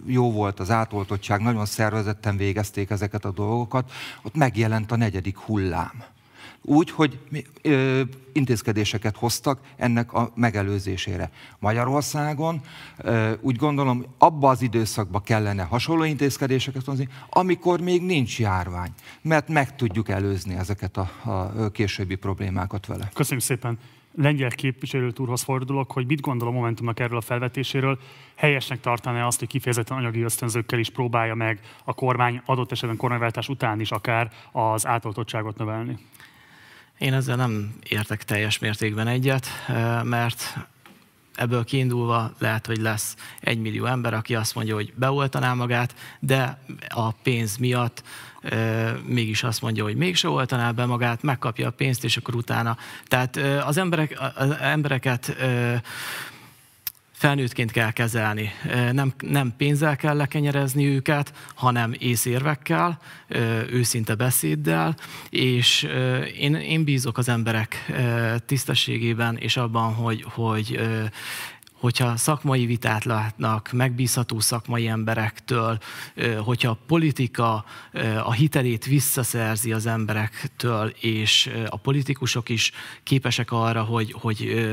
[0.06, 3.92] jó volt az átoltottság, nagyon szervezetten végezték ezeket a dolgokat,
[4.22, 6.04] ott megjelent a negyedik hullám.
[6.62, 7.18] Úgy, hogy
[7.62, 8.02] ö,
[8.32, 11.30] intézkedéseket hoztak ennek a megelőzésére.
[11.58, 12.60] Magyarországon
[12.96, 18.92] ö, úgy gondolom, abba az időszakban kellene hasonló intézkedéseket hozni, amikor még nincs járvány,
[19.22, 23.10] mert meg tudjuk előzni ezeket a, a későbbi problémákat vele.
[23.14, 23.78] Köszönjük szépen
[24.14, 27.98] lengyel képviselőt úrhoz fordulok, hogy mit gondol a Momentumnak erről a felvetéséről.
[28.34, 33.48] Helyesnek tartaná azt, hogy kifejezetten anyagi ösztönzőkkel is próbálja meg a kormány adott esetben kormányváltás
[33.48, 35.98] után is akár az átoltottságot növelni?
[36.98, 39.46] Én ezzel nem értek teljes mértékben egyet,
[40.02, 40.68] mert
[41.38, 46.58] ebből kiindulva lehet, hogy lesz egy millió ember, aki azt mondja, hogy beoltaná magát, de
[46.88, 48.02] a pénz miatt
[49.04, 52.76] mégis azt mondja, hogy mégse oltaná be magát, megkapja a pénzt, és akkor utána.
[53.06, 55.36] Tehát az, emberek, az embereket
[57.18, 58.50] felnőttként kell kezelni.
[58.92, 62.98] Nem, nem pénzzel kell lekenyerezni őket, hanem észérvekkel,
[63.70, 64.96] őszinte beszéddel,
[65.30, 65.88] és
[66.38, 67.92] én, én bízok az emberek
[68.46, 70.80] tisztességében, és abban, hogy, hogy
[71.78, 75.78] hogyha szakmai vitát látnak, megbízható szakmai emberektől,
[76.44, 77.64] hogyha a politika
[78.24, 82.72] a hitelét visszaszerzi az emberektől, és a politikusok is
[83.02, 84.68] képesek arra, hogy, hogy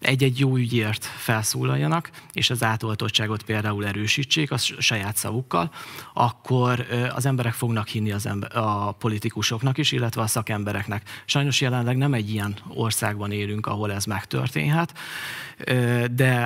[0.00, 5.70] egy-egy jó ügyért felszólaljanak, és az átoltottságot például erősítsék a saját szavukkal,
[6.14, 11.22] akkor az emberek fognak hinni az ember, a politikusoknak is, illetve a szakembereknek.
[11.24, 14.98] Sajnos jelenleg nem egy ilyen országban élünk, ahol ez megtörténhet,
[16.10, 16.41] de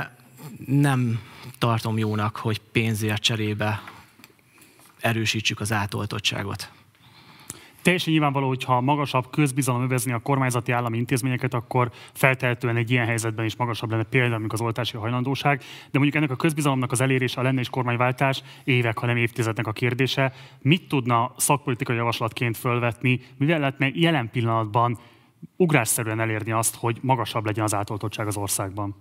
[0.67, 1.21] nem
[1.59, 3.83] tartom jónak, hogy pénzért cserébe
[5.01, 6.71] erősítsük az átoltottságot.
[7.83, 13.07] Teljesen nyilvánvaló, hogy ha magasabb közbizalom övezni a kormányzati állami intézményeket, akkor feltehetően egy ilyen
[13.07, 15.59] helyzetben is magasabb lenne például az oltási hajlandóság.
[15.91, 19.73] De mondjuk ennek a közbizalomnak az elérése, a lenne is kormányváltás évek, hanem évtizednek a
[19.73, 20.33] kérdése.
[20.63, 24.99] Mit tudna szakpolitikai javaslatként fölvetni, mivel lehetne jelen pillanatban
[25.57, 28.95] ugrásszerűen elérni azt, hogy magasabb legyen az átoltottság az országban?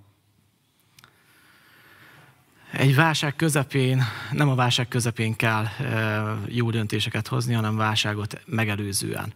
[2.77, 5.65] Egy válság közepén, nem a válság közepén kell
[6.47, 9.33] jó döntéseket hozni, hanem válságot megelőzően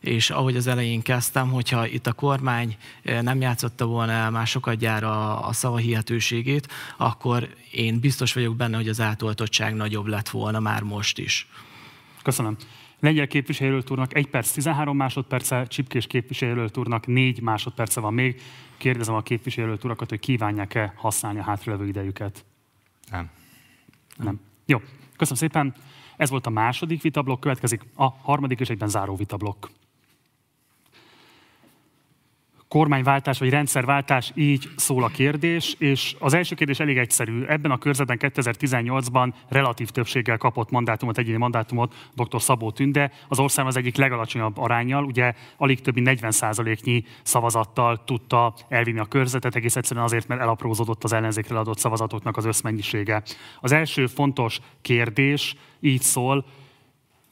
[0.00, 4.76] és ahogy az elején kezdtem, hogyha itt a kormány nem játszotta volna el már sokat
[4.76, 10.60] gyára a szava hihetőségét, akkor én biztos vagyok benne, hogy az átoltottság nagyobb lett volna
[10.60, 11.48] már most is.
[12.22, 12.56] Köszönöm.
[13.00, 18.40] Lengyel képviselőjelölt úrnak 1 perc 13 másodperce, Csipkés képviselőjelölt úrnak 4 másodperce van még.
[18.76, 22.44] Kérdezem a képviselőjelölt urakat, hogy kívánják-e használni a hátralévő idejüket.
[23.10, 23.30] Nem.
[24.16, 24.40] Nem.
[24.66, 24.78] Jó,
[25.16, 25.74] köszönöm szépen.
[26.16, 29.70] Ez volt a második vitablok, következik a harmadik és egyben záró vitablok
[32.68, 37.44] kormányváltás vagy rendszerváltás, így szól a kérdés, és az első kérdés elég egyszerű.
[37.44, 42.42] Ebben a körzetben 2018-ban relatív többséggel kapott mandátumot, egyéni mandátumot dr.
[42.42, 48.98] Szabó Tünde, az ország az egyik legalacsonyabb arányjal, ugye alig többi 40%-nyi szavazattal tudta elvinni
[48.98, 53.22] a körzetet, egész egyszerűen azért, mert elaprózódott az ellenzékre adott szavazatoknak az összmennyisége.
[53.60, 56.44] Az első fontos kérdés így szól,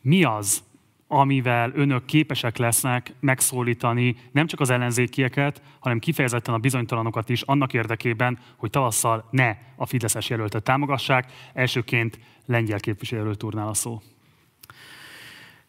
[0.00, 0.62] mi az,
[1.08, 7.72] amivel önök képesek lesznek megszólítani nem csak az ellenzékieket, hanem kifejezetten a bizonytalanokat is annak
[7.72, 11.32] érdekében, hogy tavasszal ne a Fideszes jelöltet támogassák.
[11.52, 14.02] Elsőként lengyel képviselőről turnál a szó.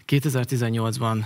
[0.08, 1.24] 2018-ban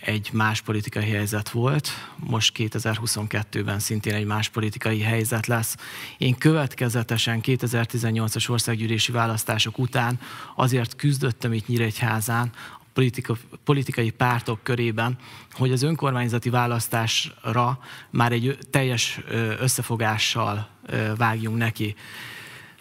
[0.00, 5.76] egy más politikai helyzet volt, most 2022-ben szintén egy más politikai helyzet lesz.
[6.18, 10.20] Én következetesen 2018-as országgyűlési választások után
[10.54, 12.52] azért küzdöttem itt Nyíregyházán
[12.92, 15.18] politika, politikai pártok körében,
[15.52, 17.78] hogy az önkormányzati választásra
[18.10, 19.20] már egy teljes
[19.58, 20.68] összefogással
[21.16, 21.94] vágjunk neki.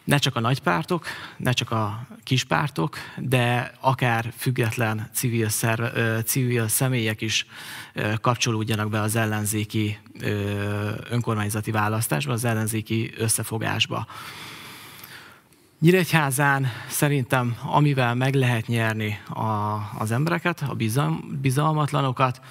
[0.04, 1.06] Ne csak a nagypártok,
[1.38, 7.46] ne csak a kispártok, de akár független civil, szerve, civil személyek is
[8.22, 10.00] kapcsolódjanak be az ellenzéki
[11.10, 14.08] önkormányzati választásba, az ellenzéki összefogásba.
[15.82, 22.42] Nyíregyházán szerintem, amivel meg lehet nyerni a, az embereket, a bizalm, bizalmatlanokat,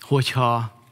[0.00, 0.82] hogyha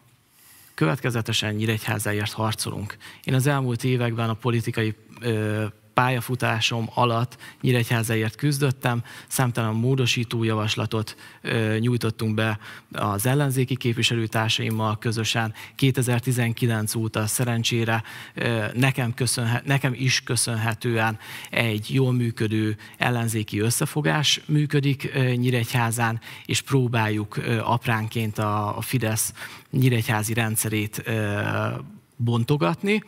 [0.74, 2.97] következetesen Nyíregyházáért harcolunk.
[3.24, 5.64] Én az elmúlt években a politikai ö,
[5.97, 11.16] pályafutásom alatt Nyíregyházáért küzdöttem, számtalan módosító javaslatot
[11.78, 12.59] nyújtottunk be
[12.92, 15.55] az ellenzéki képviselőtársaimmal közösen.
[15.74, 18.03] 2019 óta szerencsére
[18.74, 21.18] nekem, köszönhe, nekem is köszönhetően
[21.51, 29.32] egy jól működő ellenzéki összefogás működik Nyíregyházán, és próbáljuk apránként a, Fidesz
[29.70, 31.11] nyíregyházi rendszerét
[32.16, 33.03] bontogatni.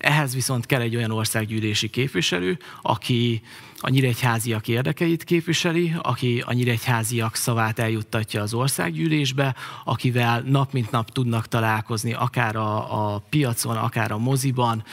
[0.00, 3.42] Ehhez viszont kell egy olyan országgyűlési képviselő, aki
[3.80, 11.10] a nyíregyháziak érdekeit képviseli, aki a nyíregyháziak szavát eljuttatja az országgyűlésbe, akivel nap mint nap
[11.10, 14.84] tudnak találkozni, akár a, a piacon, akár a moziban,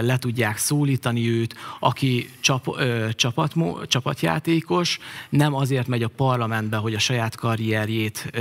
[0.00, 2.80] le tudják szólítani őt, aki csap,
[3.14, 3.54] csapat,
[3.86, 8.32] csapatjátékos, nem azért megy a parlamentbe, hogy a saját karrierjét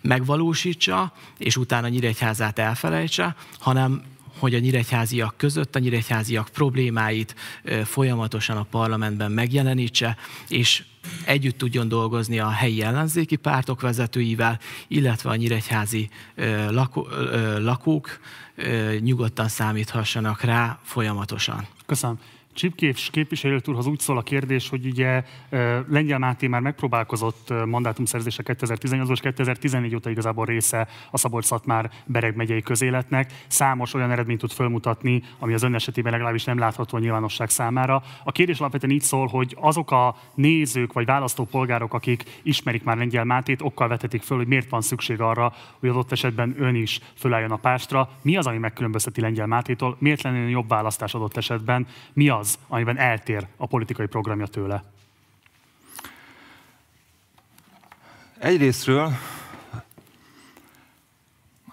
[0.00, 4.02] megvalósítsa, és utána Nyíregyházát elfelejtse, hanem
[4.38, 7.34] hogy a nyíregyháziak között a nyíregyháziak problémáit
[7.84, 10.16] folyamatosan a parlamentben megjelenítse,
[10.48, 10.84] és
[11.24, 14.58] együtt tudjon dolgozni a helyi ellenzéki pártok vezetőivel,
[14.88, 16.08] illetve a nyíregyházi
[17.58, 18.18] lakók
[19.00, 21.66] nyugodtan számíthassanak rá folyamatosan.
[21.86, 22.18] Köszönöm.
[22.58, 25.22] Csipkés képviselőt úrhoz úgy szól a kérdés, hogy ugye
[25.88, 32.62] Lengyel Máté már megpróbálkozott mandátumszerzése 2018 és 2014 óta igazából része a Szabolcs-Szatmár Bereg megyei
[32.62, 33.32] közéletnek.
[33.46, 38.02] Számos olyan eredményt tud fölmutatni, ami az ön esetében legalábbis nem látható a nyilvánosság számára.
[38.24, 43.24] A kérdés alapvetően így szól, hogy azok a nézők vagy választópolgárok, akik ismerik már Lengyel
[43.24, 47.50] Mátét, okkal vetetik föl, hogy miért van szükség arra, hogy adott esetben ön is fölálljon
[47.50, 48.10] a pástra.
[48.22, 49.96] Mi az, ami megkülönbözteti Lengyel Mátétól?
[49.98, 51.86] Miért lenne jobb választás adott esetben?
[52.12, 54.84] Mi az, az, amiben eltér a politikai programja tőle?
[58.38, 59.12] Egyrésztről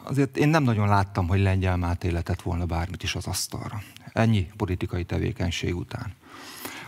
[0.03, 3.81] azért én nem nagyon láttam, hogy Lengyel Máté letett volna bármit is az asztalra.
[4.13, 6.13] Ennyi politikai tevékenység után.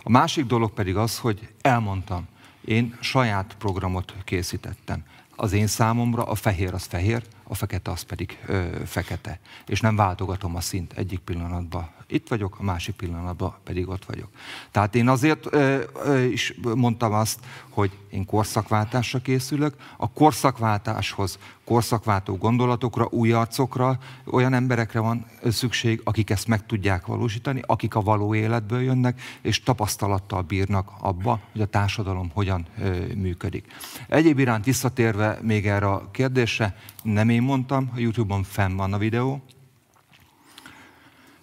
[0.03, 2.27] A másik dolog pedig az, hogy elmondtam,
[2.65, 5.03] én saját programot készítettem.
[5.35, 9.39] Az én számomra a fehér az fehér, a fekete az pedig ö, fekete.
[9.65, 14.29] És nem váltogatom a szint egyik pillanatban itt vagyok, a másik pillanatban pedig ott vagyok.
[14.71, 17.39] Tehát én azért ö, ö, is mondtam azt,
[17.69, 19.75] hogy én korszakváltásra készülök.
[19.97, 27.61] A korszakváltáshoz, korszakváltó gondolatokra, új arcokra, olyan emberekre van szükség, akik ezt meg tudják valósítani,
[27.65, 33.65] akik a való életből jönnek, és tapasztalattal bírnak abba, hogy a társadalom hogyan ö, működik.
[34.07, 36.75] Egyéb iránt visszatérve még erre a kérdésre,
[37.13, 39.41] nem én mondtam, a YouTube-on fenn van a videó,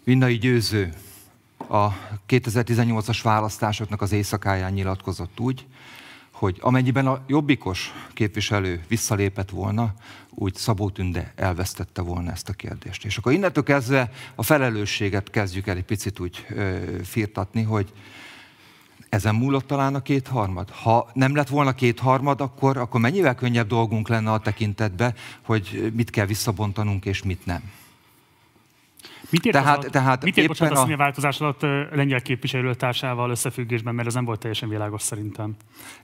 [0.05, 0.93] Vinnai Győző
[1.69, 1.89] a
[2.29, 5.67] 2018-as választásoknak az éjszakáján nyilatkozott úgy,
[6.33, 9.95] hogy amennyiben a jobbikos képviselő visszalépett volna,
[10.31, 13.05] úgy Szabó Tünde elvesztette volna ezt a kérdést.
[13.05, 17.93] És akkor innentől kezdve a felelősséget kezdjük el egy picit úgy ö, firtatni, hogy
[19.15, 20.71] ezen múlott talán a kétharmad.
[20.71, 26.11] Ha nem lett volna kétharmad, akkor, akkor mennyivel könnyebb dolgunk lenne a tekintetbe, hogy mit
[26.11, 27.63] kell visszabontanunk és mit nem.
[29.35, 30.93] Mit ért, tehát, az, tehát mit ért éppen a...
[30.93, 31.61] a változás alatt
[31.91, 35.57] lengyel képviselőtársával összefüggésben, mert ez nem volt teljesen világos szerintem.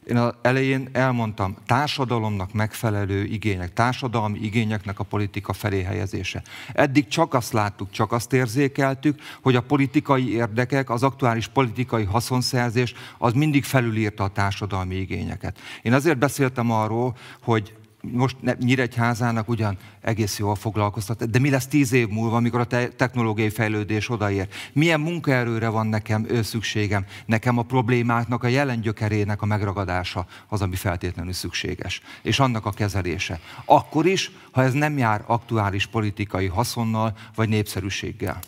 [0.07, 6.43] Én az elején elmondtam, társadalomnak megfelelő igények, társadalmi igényeknek a politika felé helyezése.
[6.73, 12.95] Eddig csak azt láttuk, csak azt érzékeltük, hogy a politikai érdekek, az aktuális politikai haszonszerzés
[13.19, 15.59] az mindig felülírta a társadalmi igényeket.
[15.83, 21.93] Én azért beszéltem arról, hogy most Nyíregyházának ugyan egész jól foglalkoztat, de mi lesz tíz
[21.93, 24.49] év múlva, amikor a te- technológiai fejlődés odaér?
[24.73, 27.07] Milyen munkaerőre van nekem ő szükségem?
[27.27, 32.71] Nekem a problémáknak a jelen gyökerének a megragadása az, ami feltétlenül szükséges, és annak a
[32.71, 33.41] kezelése.
[33.65, 38.39] Akkor is, ha ez nem jár aktuális politikai haszonnal vagy népszerűséggel.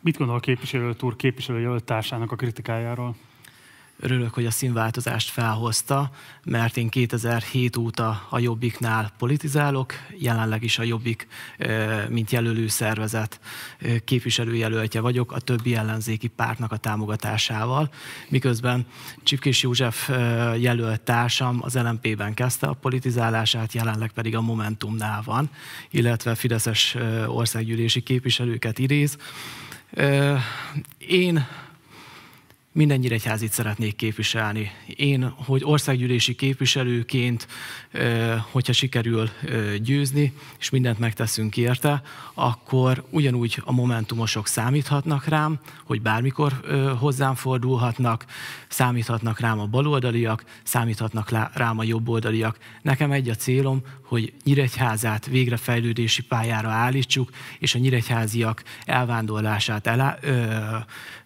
[0.00, 3.16] Mit gondol a képviselőt úr képviselőjelölt társának a kritikájáról?
[4.00, 6.10] Örülök, hogy a színváltozást felhozta,
[6.44, 11.26] mert én 2007 óta a Jobbiknál politizálok, jelenleg is a Jobbik,
[12.08, 13.40] mint jelölő szervezet
[14.04, 17.90] képviselőjelöltje vagyok a többi ellenzéki pártnak a támogatásával,
[18.28, 18.86] miközben
[19.22, 20.08] Csipkés József
[20.58, 25.50] jelölt társam az LMP-ben kezdte a politizálását, jelenleg pedig a Momentumnál van,
[25.90, 29.16] illetve Fideszes országgyűlési képviselőket idéz.
[30.98, 31.46] Én
[32.76, 34.70] minden nyíregyházit szeretnék képviselni.
[34.96, 37.46] Én, hogy országgyűlési képviselőként,
[38.50, 39.30] hogyha sikerül
[39.78, 42.02] győzni, és mindent megteszünk érte,
[42.34, 46.52] akkor ugyanúgy a momentumosok számíthatnak rám, hogy bármikor
[46.98, 48.24] hozzám fordulhatnak,
[48.68, 52.58] számíthatnak rám a baloldaliak, számíthatnak rám a jobboldaliak.
[52.82, 60.18] Nekem egy a célom, hogy Nyíregyházát végre fejlődési pályára állítsuk, és a nyíregyháziak elvándorlását elá,
[60.20, 60.56] ö,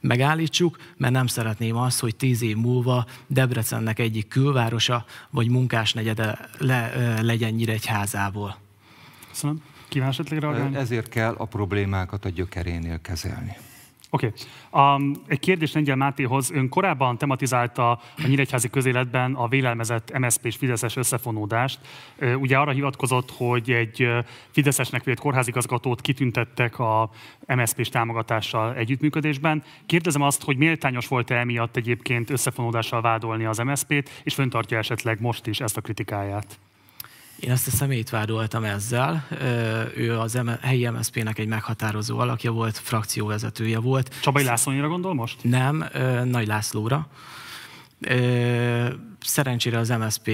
[0.00, 6.92] megállítsuk, mert nem szeretném azt, hogy tíz év múlva Debrecennek egyik külvárosa vagy munkásnegyede le,
[7.22, 8.56] legyen Nyíregyházából.
[9.28, 9.62] Köszönöm.
[9.88, 13.56] Kíván esetleg Ezért kell a problémákat a gyökerénél kezelni.
[14.10, 14.32] Oké.
[14.70, 14.96] Okay.
[14.96, 16.50] Um, egy kérdés Lengyel Mátéhoz.
[16.50, 21.78] Ön korábban tematizálta a Nyíregyházi közéletben a vélelmezett MSZP és Fideszes összefonódást.
[22.38, 24.08] Ugye arra hivatkozott, hogy egy
[24.50, 27.10] Fideszesnek vélt kórházigazgatót kitüntettek a
[27.46, 29.62] MSZP-s támogatással együttműködésben.
[29.86, 35.46] Kérdezem azt, hogy méltányos volt-e emiatt egyébként összefonódással vádolni az MSZP-t, és föntartja esetleg most
[35.46, 36.58] is ezt a kritikáját?
[37.40, 39.26] Én ezt a személyt vádoltam ezzel.
[39.96, 44.20] Ő az helyi MSZP-nek egy meghatározó alakja volt, frakcióvezetője volt.
[44.20, 45.36] Csabai Lászlónyira gondol most?
[45.42, 45.84] Nem,
[46.24, 47.08] Nagy Lászlóra.
[49.20, 50.30] Szerencsére az MSZP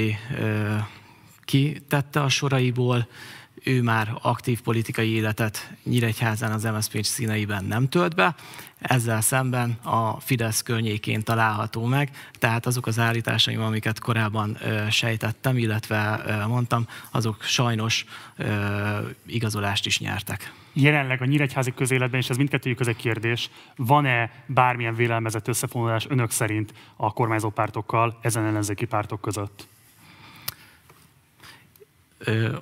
[1.45, 3.09] kitette a soraiból,
[3.67, 8.35] ő már aktív politikai életet Nyíregyházán az MSZP színeiben nem tölt be,
[8.79, 14.59] ezzel szemben a Fidesz környékén található meg, tehát azok az állításaim, amiket korábban
[14.91, 18.05] sejtettem, illetve mondtam, azok sajnos
[19.27, 20.53] igazolást is nyertek.
[20.73, 26.73] Jelenleg a nyíregyházi közéletben, és ez mindkettőjük egy kérdés, van-e bármilyen vélelmezett összefonulás önök szerint
[26.97, 29.67] a kormányzó pártokkal, ezen ellenzéki pártok között?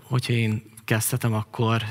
[0.02, 1.82] Hogyha én kezdhetem, akkor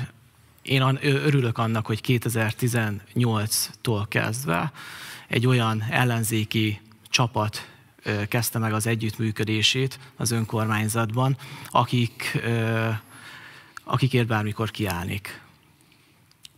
[0.62, 4.72] én örülök annak, hogy 2018-tól kezdve
[5.28, 7.68] egy olyan ellenzéki csapat
[8.28, 11.36] kezdte meg az együttműködését az önkormányzatban,
[11.68, 12.38] akik,
[13.84, 15.42] akikért bármikor kiállnék.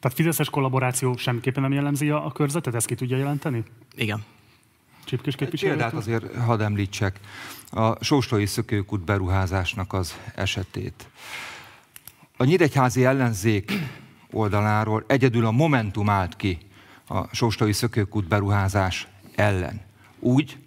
[0.01, 2.75] Tehát Fideszes kollaboráció semmiképpen nem jellemzi a körzetet?
[2.75, 3.65] Ezt ki tudja jelenteni?
[3.95, 4.25] Igen.
[5.05, 5.73] Csipkés képviselő?
[5.73, 7.21] Példát azért hadd említsek.
[7.71, 11.09] A Sóstói Szökőkút beruházásnak az esetét.
[12.39, 13.73] A nyíregyházi ellenzék
[14.31, 16.59] oldaláról egyedül a Momentum állt ki
[17.09, 19.81] a Sóstai Szökőkút beruházás ellen.
[20.19, 20.59] Úgy,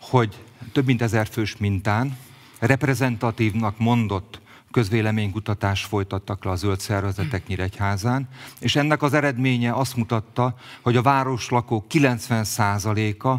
[0.00, 2.16] hogy több mint ezer fős mintán
[2.58, 4.40] reprezentatívnak mondott
[4.70, 8.28] közvéleménykutatás folytattak le a zöld szervezetek Nyíregyházán,
[8.60, 13.34] és ennek az eredménye azt mutatta, hogy a városlakók 90%-a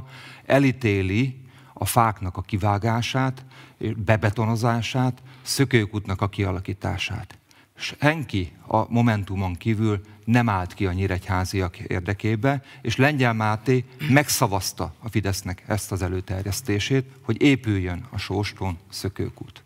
[0.45, 1.41] elítéli
[1.73, 3.45] a fáknak a kivágását,
[3.97, 7.36] bebetonozását, szökőkútnak a kialakítását
[7.77, 15.09] senki a Momentumon kívül nem állt ki a nyíregyháziak érdekébe, és Lengyel Máté megszavazta a
[15.09, 19.63] Fidesznek ezt az előterjesztését, hogy épüljön a Sóstón szökőkút.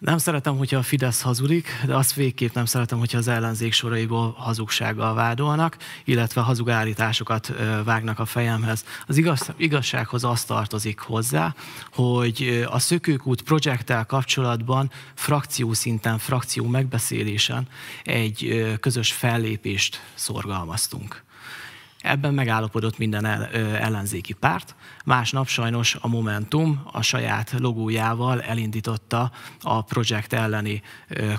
[0.00, 4.34] Nem szeretem, hogyha a Fidesz hazudik, de azt végképp nem szeretem, hogyha az ellenzék soraiból
[4.38, 7.52] hazugsággal vádolnak, illetve hazug állításokat
[7.84, 8.84] vágnak a fejemhez.
[9.06, 11.54] Az igaz, igazsághoz azt tartozik hozzá,
[11.92, 17.68] hogy a Szökőkút projekttel kapcsolatban frakció szinten, frakció megbeszélésen
[18.04, 21.22] egy közös fellépést szorgalmaztunk.
[22.02, 23.24] Ebben megállapodott minden
[23.76, 24.74] ellenzéki párt.
[25.04, 30.82] Másnap sajnos a Momentum a saját logójával elindította a projekt elleni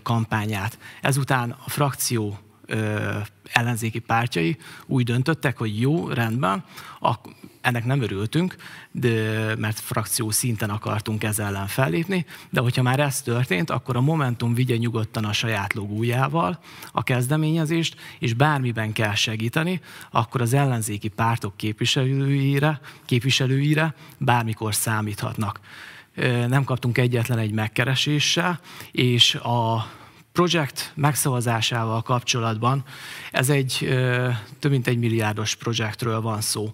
[0.03, 0.78] kampányát.
[1.01, 2.39] Ezután a frakció
[3.51, 6.64] ellenzéki pártjai úgy döntöttek, hogy jó, rendben,
[7.62, 8.55] ennek nem örültünk,
[8.91, 14.01] de, mert frakció szinten akartunk ezzel ellen fellépni, de hogyha már ez történt, akkor a
[14.01, 16.59] Momentum vigye nyugodtan a saját logójával
[16.91, 19.82] a kezdeményezést, és bármiben kell segíteni,
[20.12, 25.59] akkor az ellenzéki pártok képviselőire, képviselőire bármikor számíthatnak.
[26.47, 28.59] Nem kaptunk egyetlen egy megkereséssel,
[28.91, 29.88] és a
[30.32, 32.84] projekt megszavazásával kapcsolatban
[33.32, 33.78] ez egy
[34.59, 36.74] több mint egy milliárdos projektről van szó.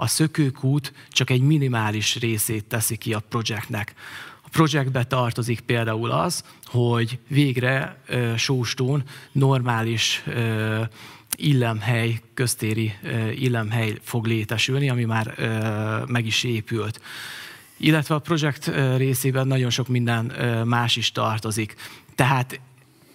[0.00, 3.94] A szökőkút csak egy minimális részét teszi ki a projektnek.
[4.44, 8.02] A projektbe tartozik például az, hogy végre
[8.36, 10.24] Sóstón normális
[11.36, 12.92] illemhely, köztéri
[13.34, 15.34] illemhely fog létesülni, ami már
[16.06, 17.00] meg is épült
[17.80, 20.24] illetve a projekt részében nagyon sok minden
[20.66, 21.74] más is tartozik.
[22.14, 22.60] Tehát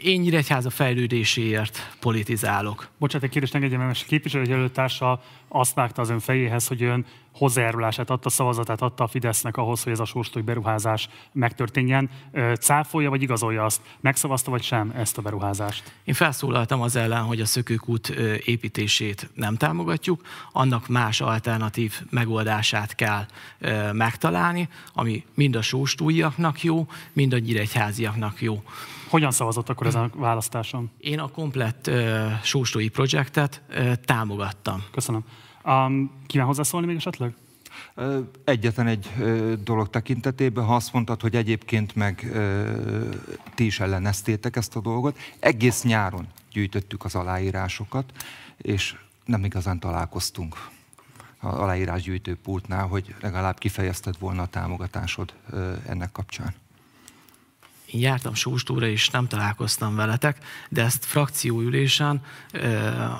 [0.03, 2.87] én Nyíregyháza fejlődéséért politizálok.
[2.99, 8.29] Bocsánat, egy kérdést engedjem, mert képviselőjelöltársa azt vágta az ön fejéhez, hogy ön hozzájárulását adta,
[8.29, 12.09] szavazatát adta a Fidesznek ahhoz, hogy ez a sóstói beruházás megtörténjen.
[12.59, 13.81] Cáfolja vagy igazolja azt?
[13.99, 15.93] Megszavazta vagy sem ezt a beruházást?
[16.03, 18.09] Én felszólaltam az ellen, hogy a szökőkút
[18.45, 20.21] építését nem támogatjuk,
[20.51, 23.25] annak más alternatív megoldását kell
[23.91, 28.63] megtalálni, ami mind a sóstóiaknak jó, mind a nyíregyháziaknak jó.
[29.09, 30.91] Hogyan szavazott akkor ezen a választáson?
[30.97, 34.83] Én a komplett uh, sóstói projektet uh, támogattam.
[34.91, 35.23] Köszönöm.
[35.65, 37.35] Um, kíván hozzászólni még esetleg?
[38.43, 39.11] Egyetlen egy
[39.63, 42.31] dolog tekintetében, ha azt mondtad, hogy egyébként meg
[43.55, 48.11] ti is elleneztétek ezt a dolgot, egész nyáron gyűjtöttük az aláírásokat,
[48.57, 48.95] és
[49.25, 50.69] nem igazán találkoztunk
[51.39, 55.33] az aláírásgyűjtő pultnál, hogy legalább kifejezted volna a támogatásod
[55.87, 56.53] ennek kapcsán.
[57.93, 60.37] Én jártam Sóstóra, és nem találkoztam veletek,
[60.69, 62.21] de ezt frakcióülésen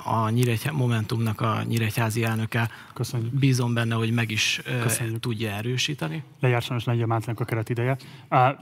[0.04, 3.32] a Nyíregyhá, Momentumnak a nyíregyházi elnöke Köszönjük.
[3.32, 5.20] bízom benne, hogy meg is Köszönjük.
[5.20, 6.22] tudja erősíteni.
[6.40, 7.96] Lejárt sajnos Lengyel Mátlának a keret ideje.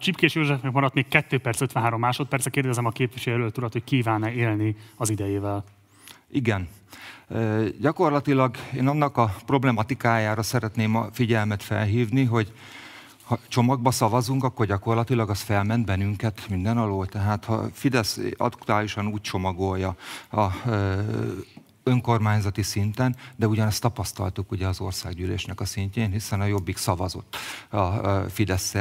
[0.01, 2.51] Csipkés Józsefnek maradt még 2 perc 53 másodperc.
[2.51, 5.65] Kérdezem a képviselő urat, hogy kíván-e élni az idejével.
[6.31, 6.69] Igen.
[7.81, 12.53] Gyakorlatilag én annak a problematikájára szeretném a figyelmet felhívni, hogy
[13.33, 17.07] ha csomagba szavazunk, akkor gyakorlatilag az felment bennünket minden alól.
[17.07, 19.97] Tehát ha Fidesz aktuálisan úgy csomagolja
[20.31, 20.47] a
[21.83, 27.37] önkormányzati szinten, de ugyanezt tapasztaltuk ugye az országgyűlésnek a szintjén, hiszen a Jobbik szavazott
[27.71, 27.89] a
[28.29, 28.75] fidesz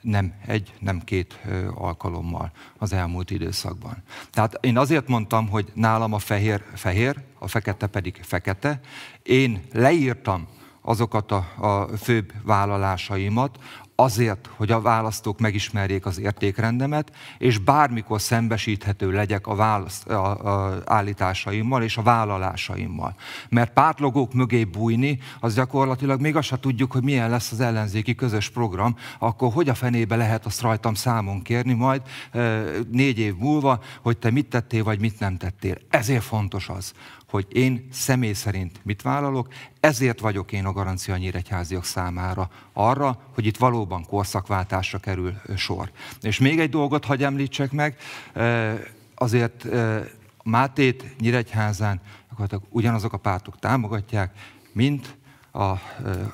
[0.00, 1.40] nem egy, nem két
[1.74, 3.96] alkalommal az elmúlt időszakban.
[4.30, 8.80] Tehát én azért mondtam, hogy nálam a fehér fehér, a fekete pedig fekete.
[9.22, 10.48] Én leírtam
[10.82, 13.58] azokat a, a főbb vállalásaimat,
[14.00, 20.82] azért, hogy a választók megismerjék az értékrendemet, és bármikor szembesíthető legyek a, választ, a, a
[20.86, 23.14] állításaimmal és a vállalásaimmal.
[23.48, 28.14] Mert pártlogók mögé bújni, az gyakorlatilag még azt sem tudjuk, hogy milyen lesz az ellenzéki
[28.14, 32.02] közös program, akkor hogy a fenébe lehet azt rajtam számon kérni majd
[32.90, 35.76] négy év múlva, hogy te mit tettél, vagy mit nem tettél.
[35.90, 36.92] Ezért fontos az,
[37.30, 39.48] hogy én személy szerint mit vállalok,
[39.80, 45.90] ezért vagyok én a garancia nyíregyháziak számára arra, hogy itt valóban korszakváltásra kerül sor.
[46.20, 47.96] És még egy dolgot hagy említsek meg,
[49.14, 49.66] azért
[50.44, 52.00] Mátét Nyíregyházán
[52.68, 54.32] ugyanazok a pártok támogatják,
[54.72, 55.16] mint
[55.52, 55.72] a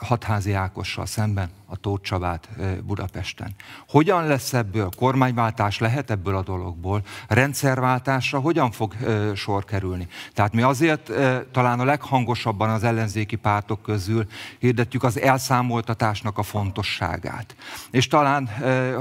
[0.00, 2.48] hatházi Ákossal szemben a Tóth Csabát
[2.84, 3.54] Budapesten.
[3.88, 8.94] Hogyan lesz ebből kormányváltás, lehet ebből a dologból, rendszerváltásra hogyan fog
[9.34, 10.08] sor kerülni?
[10.32, 11.12] Tehát mi azért
[11.52, 14.26] talán a leghangosabban az ellenzéki pártok közül
[14.58, 17.56] hirdetjük az elszámoltatásnak a fontosságát.
[17.90, 18.48] És talán,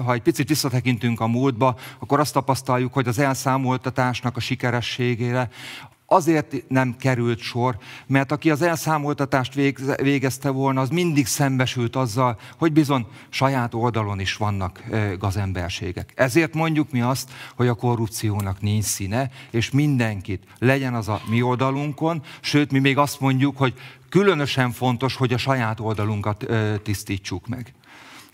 [0.05, 5.49] ha egy picit visszatekintünk a múltba, akkor azt tapasztaljuk, hogy az elszámoltatásnak a sikerességére
[6.07, 7.77] Azért nem került sor,
[8.07, 9.53] mert aki az elszámoltatást
[10.01, 14.83] végezte volna, az mindig szembesült azzal, hogy bizony saját oldalon is vannak
[15.19, 16.11] gazemberségek.
[16.15, 21.41] Ezért mondjuk mi azt, hogy a korrupciónak nincs színe, és mindenkit legyen az a mi
[21.41, 23.73] oldalunkon, sőt, mi még azt mondjuk, hogy
[24.09, 26.45] különösen fontos, hogy a saját oldalunkat
[26.83, 27.73] tisztítsuk meg.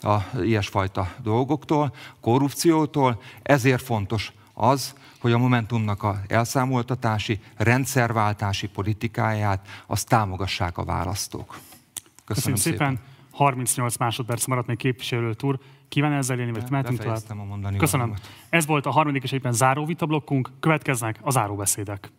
[0.02, 3.22] a ilyesfajta dolgoktól, korrupciótól.
[3.42, 11.48] Ezért fontos az, hogy a Momentumnak a elszámoltatási, rendszerváltási politikáját azt támogassák a választók.
[11.48, 12.88] Köszönöm, Köszönöm szépen.
[12.90, 13.10] szépen.
[13.32, 15.60] 38 másodperc maradt még képviselőt úr.
[15.90, 17.16] Kíván ezzel élni, vagy mehetünk tovább?
[17.16, 18.06] a Köszönöm.
[18.08, 18.30] Valamot.
[18.50, 20.52] Ez volt a harmadik és éppen záró vitablokkunk.
[20.60, 22.12] Következnek a záróbeszédek.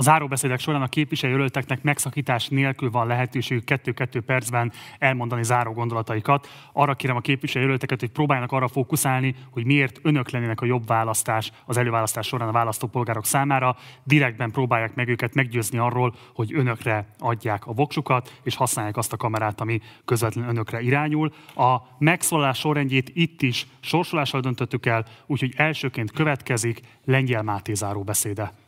[0.00, 6.48] A záróbeszédek során a képviselőjelölteknek megszakítás nélkül van lehetőségük 2-2 percben elmondani záró gondolataikat.
[6.72, 11.52] Arra kérem a képviselőjelölteket, hogy próbáljanak arra fókuszálni, hogy miért önök lennének a jobb választás
[11.66, 13.76] az előválasztás során a választópolgárok számára.
[14.04, 19.16] Direktben próbálják meg őket meggyőzni arról, hogy önökre adják a voksukat, és használják azt a
[19.16, 21.32] kamerát, ami közvetlenül önökre irányul.
[21.54, 28.59] A megszólalás sorrendjét itt is sorsolással döntöttük el, úgyhogy elsőként következik Lengyel Máté záróbeszéde.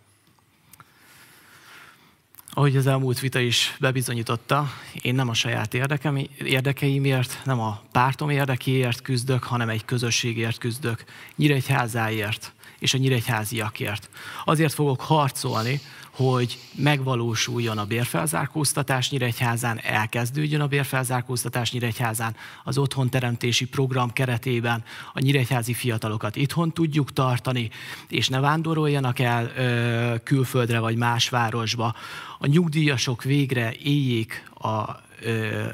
[2.54, 4.68] Ahogy az elmúlt vita is bebizonyította,
[5.02, 11.04] én nem a saját érdekem, érdekeimért, nem a pártom érdekéért küzdök, hanem egy közösségért küzdök,
[11.36, 14.08] Nyíregyházáért és a nyíregyháziakért.
[14.44, 15.80] Azért fogok harcolni,
[16.12, 25.74] hogy megvalósuljon a bérfelzárkóztatás Nyíregyházán, elkezdődjön a bérfelzárkóztatás Nyíregyházán, az otthonteremtési program keretében a nyíregyházi
[25.74, 27.70] fiatalokat itthon tudjuk tartani,
[28.08, 31.94] és ne vándoroljanak el ö, külföldre vagy más városba.
[32.38, 35.00] A nyugdíjasok végre éljék a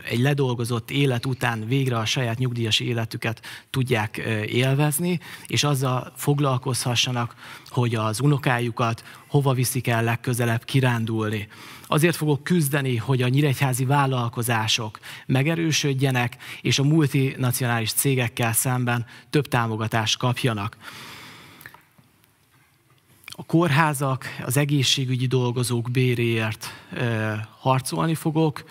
[0.09, 7.35] egy ledolgozott élet után végre a saját nyugdíjas életüket tudják élvezni, és azzal foglalkozhassanak,
[7.69, 11.49] hogy az unokájukat hova viszik el legközelebb kirándulni.
[11.87, 20.19] Azért fogok küzdeni, hogy a nyíregyházi vállalkozások megerősödjenek, és a multinacionális cégekkel szemben több támogatást
[20.19, 20.77] kapjanak
[23.41, 26.67] a kórházak, az egészségügyi dolgozók béréért
[27.59, 28.65] harcolni fogok,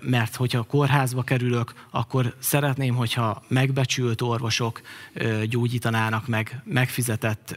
[0.00, 4.80] mert hogyha a kórházba kerülök, akkor szeretném, hogyha megbecsült orvosok
[5.48, 7.56] gyógyítanának meg megfizetett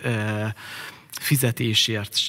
[1.12, 2.20] fizetésért.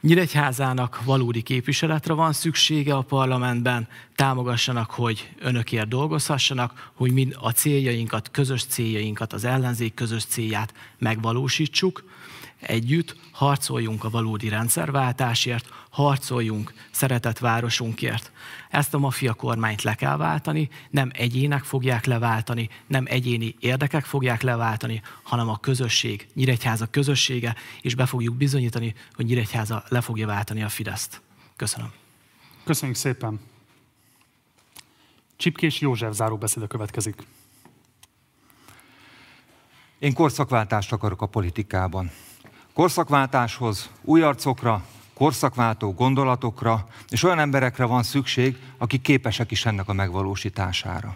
[0.00, 8.30] Nyíregyházának valódi képviseletre van szüksége a parlamentben, támogassanak, hogy önökért dolgozhassanak, hogy mind a céljainkat,
[8.30, 12.04] közös céljainkat, az ellenzék közös célját megvalósítsuk
[12.62, 18.32] Együtt harcoljunk a valódi rendszerváltásért, harcoljunk szeretett városunkért.
[18.70, 24.42] Ezt a maffia kormányt le kell váltani, nem egyének fogják leváltani, nem egyéni érdekek fogják
[24.42, 30.62] leváltani, hanem a közösség, Nyíregyháza közössége, és be fogjuk bizonyítani, hogy Nyíregyháza le fogja váltani
[30.62, 31.20] a Fideszt.
[31.56, 31.92] Köszönöm.
[32.64, 33.40] Köszönjük szépen.
[35.36, 37.26] Csipkés József záróbeszéde következik.
[39.98, 42.10] Én korszakváltást akarok a politikában.
[42.74, 49.92] Korszakváltáshoz új arcokra, korszakváltó gondolatokra, és olyan emberekre van szükség, akik képesek is ennek a
[49.92, 51.14] megvalósítására.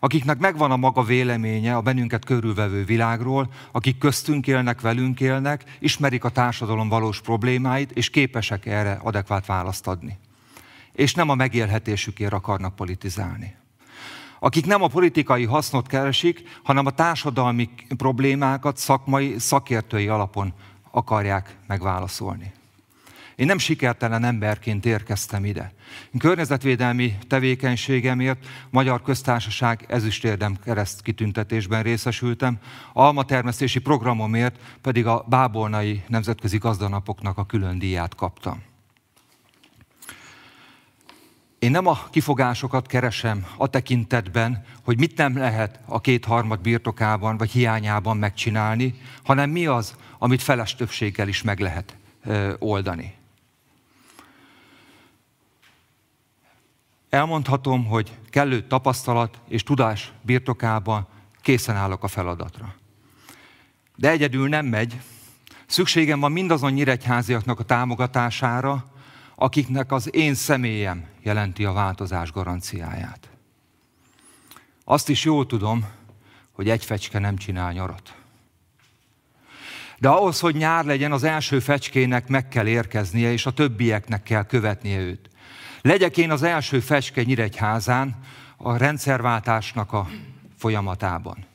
[0.00, 6.24] Akiknek megvan a maga véleménye a bennünket körülvevő világról, akik köztünk élnek, velünk élnek, ismerik
[6.24, 10.18] a társadalom valós problémáit, és képesek erre adekvát választ adni.
[10.92, 13.57] És nem a megélhetésükért akarnak politizálni
[14.38, 20.52] akik nem a politikai hasznot keresik, hanem a társadalmi problémákat szakmai, szakértői alapon
[20.90, 22.52] akarják megválaszolni.
[23.38, 25.72] Én nem sikertelen emberként érkeztem ide.
[26.18, 32.58] Környezetvédelmi tevékenységemért Magyar Köztársaság ezüstérdem kereszt kitüntetésben részesültem,
[32.92, 38.67] alma termesztési programomért pedig a Bábolnai Nemzetközi Gazdanapoknak a külön díját kaptam.
[41.58, 47.50] Én nem a kifogásokat keresem a tekintetben, hogy mit nem lehet a kétharmad birtokában vagy
[47.50, 51.96] hiányában megcsinálni, hanem mi az, amit feles többséggel is meg lehet
[52.58, 53.14] oldani.
[57.10, 61.06] Elmondhatom, hogy kellő tapasztalat és tudás birtokában
[61.42, 62.74] készen állok a feladatra.
[63.96, 65.00] De egyedül nem megy.
[65.66, 68.84] Szükségem van mindazon nyíregyháziaknak a támogatására,
[69.40, 73.28] akiknek az én személyem jelenti a változás garanciáját.
[74.84, 75.86] Azt is jól tudom,
[76.52, 78.14] hogy egy fecske nem csinál nyarat.
[79.98, 84.44] De ahhoz, hogy nyár legyen, az első fecskének meg kell érkeznie, és a többieknek kell
[84.44, 85.30] követnie őt.
[85.82, 88.18] Legyek én az első fecske Nyíregyházán
[88.56, 90.08] a rendszerváltásnak a
[90.56, 91.46] folyamatában.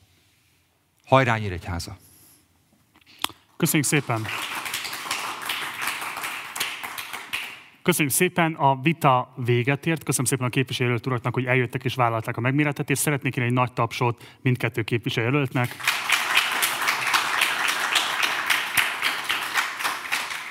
[1.05, 1.97] Hajrá Nyíregyháza!
[3.57, 4.25] Köszönjük szépen!
[7.83, 10.03] Köszönjük szépen, a vita véget ért.
[10.03, 13.01] Köszönöm szépen a képviselőjelölt uraknak, hogy eljöttek és vállalták a megméretetést.
[13.01, 15.75] Szeretnék én egy nagy tapsot mindkettő képviselőjelöltnek.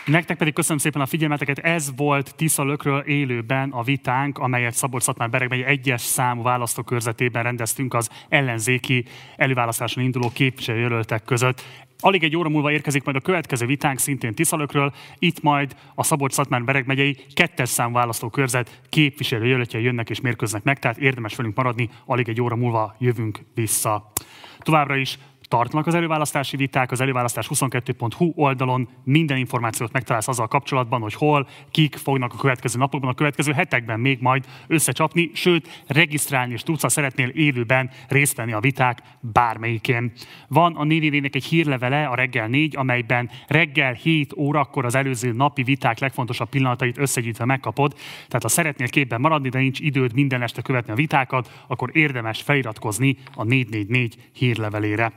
[0.05, 1.59] Nektek pedig köszönöm szépen a figyelmeteket.
[1.59, 7.95] Ez volt Tiszalökről élőben a vitánk, amelyet szabolcs szatmár bereg megye egyes számú választókörzetében rendeztünk
[7.95, 9.05] az ellenzéki
[9.37, 11.65] előválasztáson induló képviselőjelöltek között.
[12.05, 14.93] Alig egy óra múlva érkezik majd a következő vitánk, szintén Tiszalökről.
[15.19, 20.79] Itt majd a szabolcs szatmár bereg megyei kettes számú választókörzet képviselőjelöltjei jönnek és mérkőznek meg,
[20.79, 24.13] tehát érdemes velünk maradni, alig egy óra múlva jövünk vissza.
[24.59, 25.19] Továbbra is
[25.53, 31.49] tartanak az előválasztási viták, az előválasztás 22.hu oldalon minden információt megtalálsz azzal kapcsolatban, hogy hol,
[31.71, 36.83] kik fognak a következő napokban, a következő hetekben még majd összecsapni, sőt, regisztrálni és tudsz,
[36.83, 40.13] ha szeretnél élőben részt venni a viták bármelyikén.
[40.49, 45.63] Van a névévének egy hírlevele, a reggel 4, amelyben reggel 7 órakor az előző napi
[45.63, 47.93] viták legfontosabb pillanatait összegyűjtve megkapod.
[48.27, 52.43] Tehát ha szeretnél képben maradni, de nincs időd minden este követni a vitákat, akkor érdemes
[52.43, 55.13] feliratkozni a 444 hírlevelére.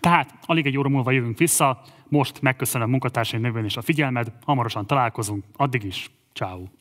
[0.00, 4.86] Tehát alig egy óra múlva jövünk vissza, most megköszönöm munkatársaim nevében is a figyelmed, hamarosan
[4.86, 6.79] találkozunk, addig is, ciao.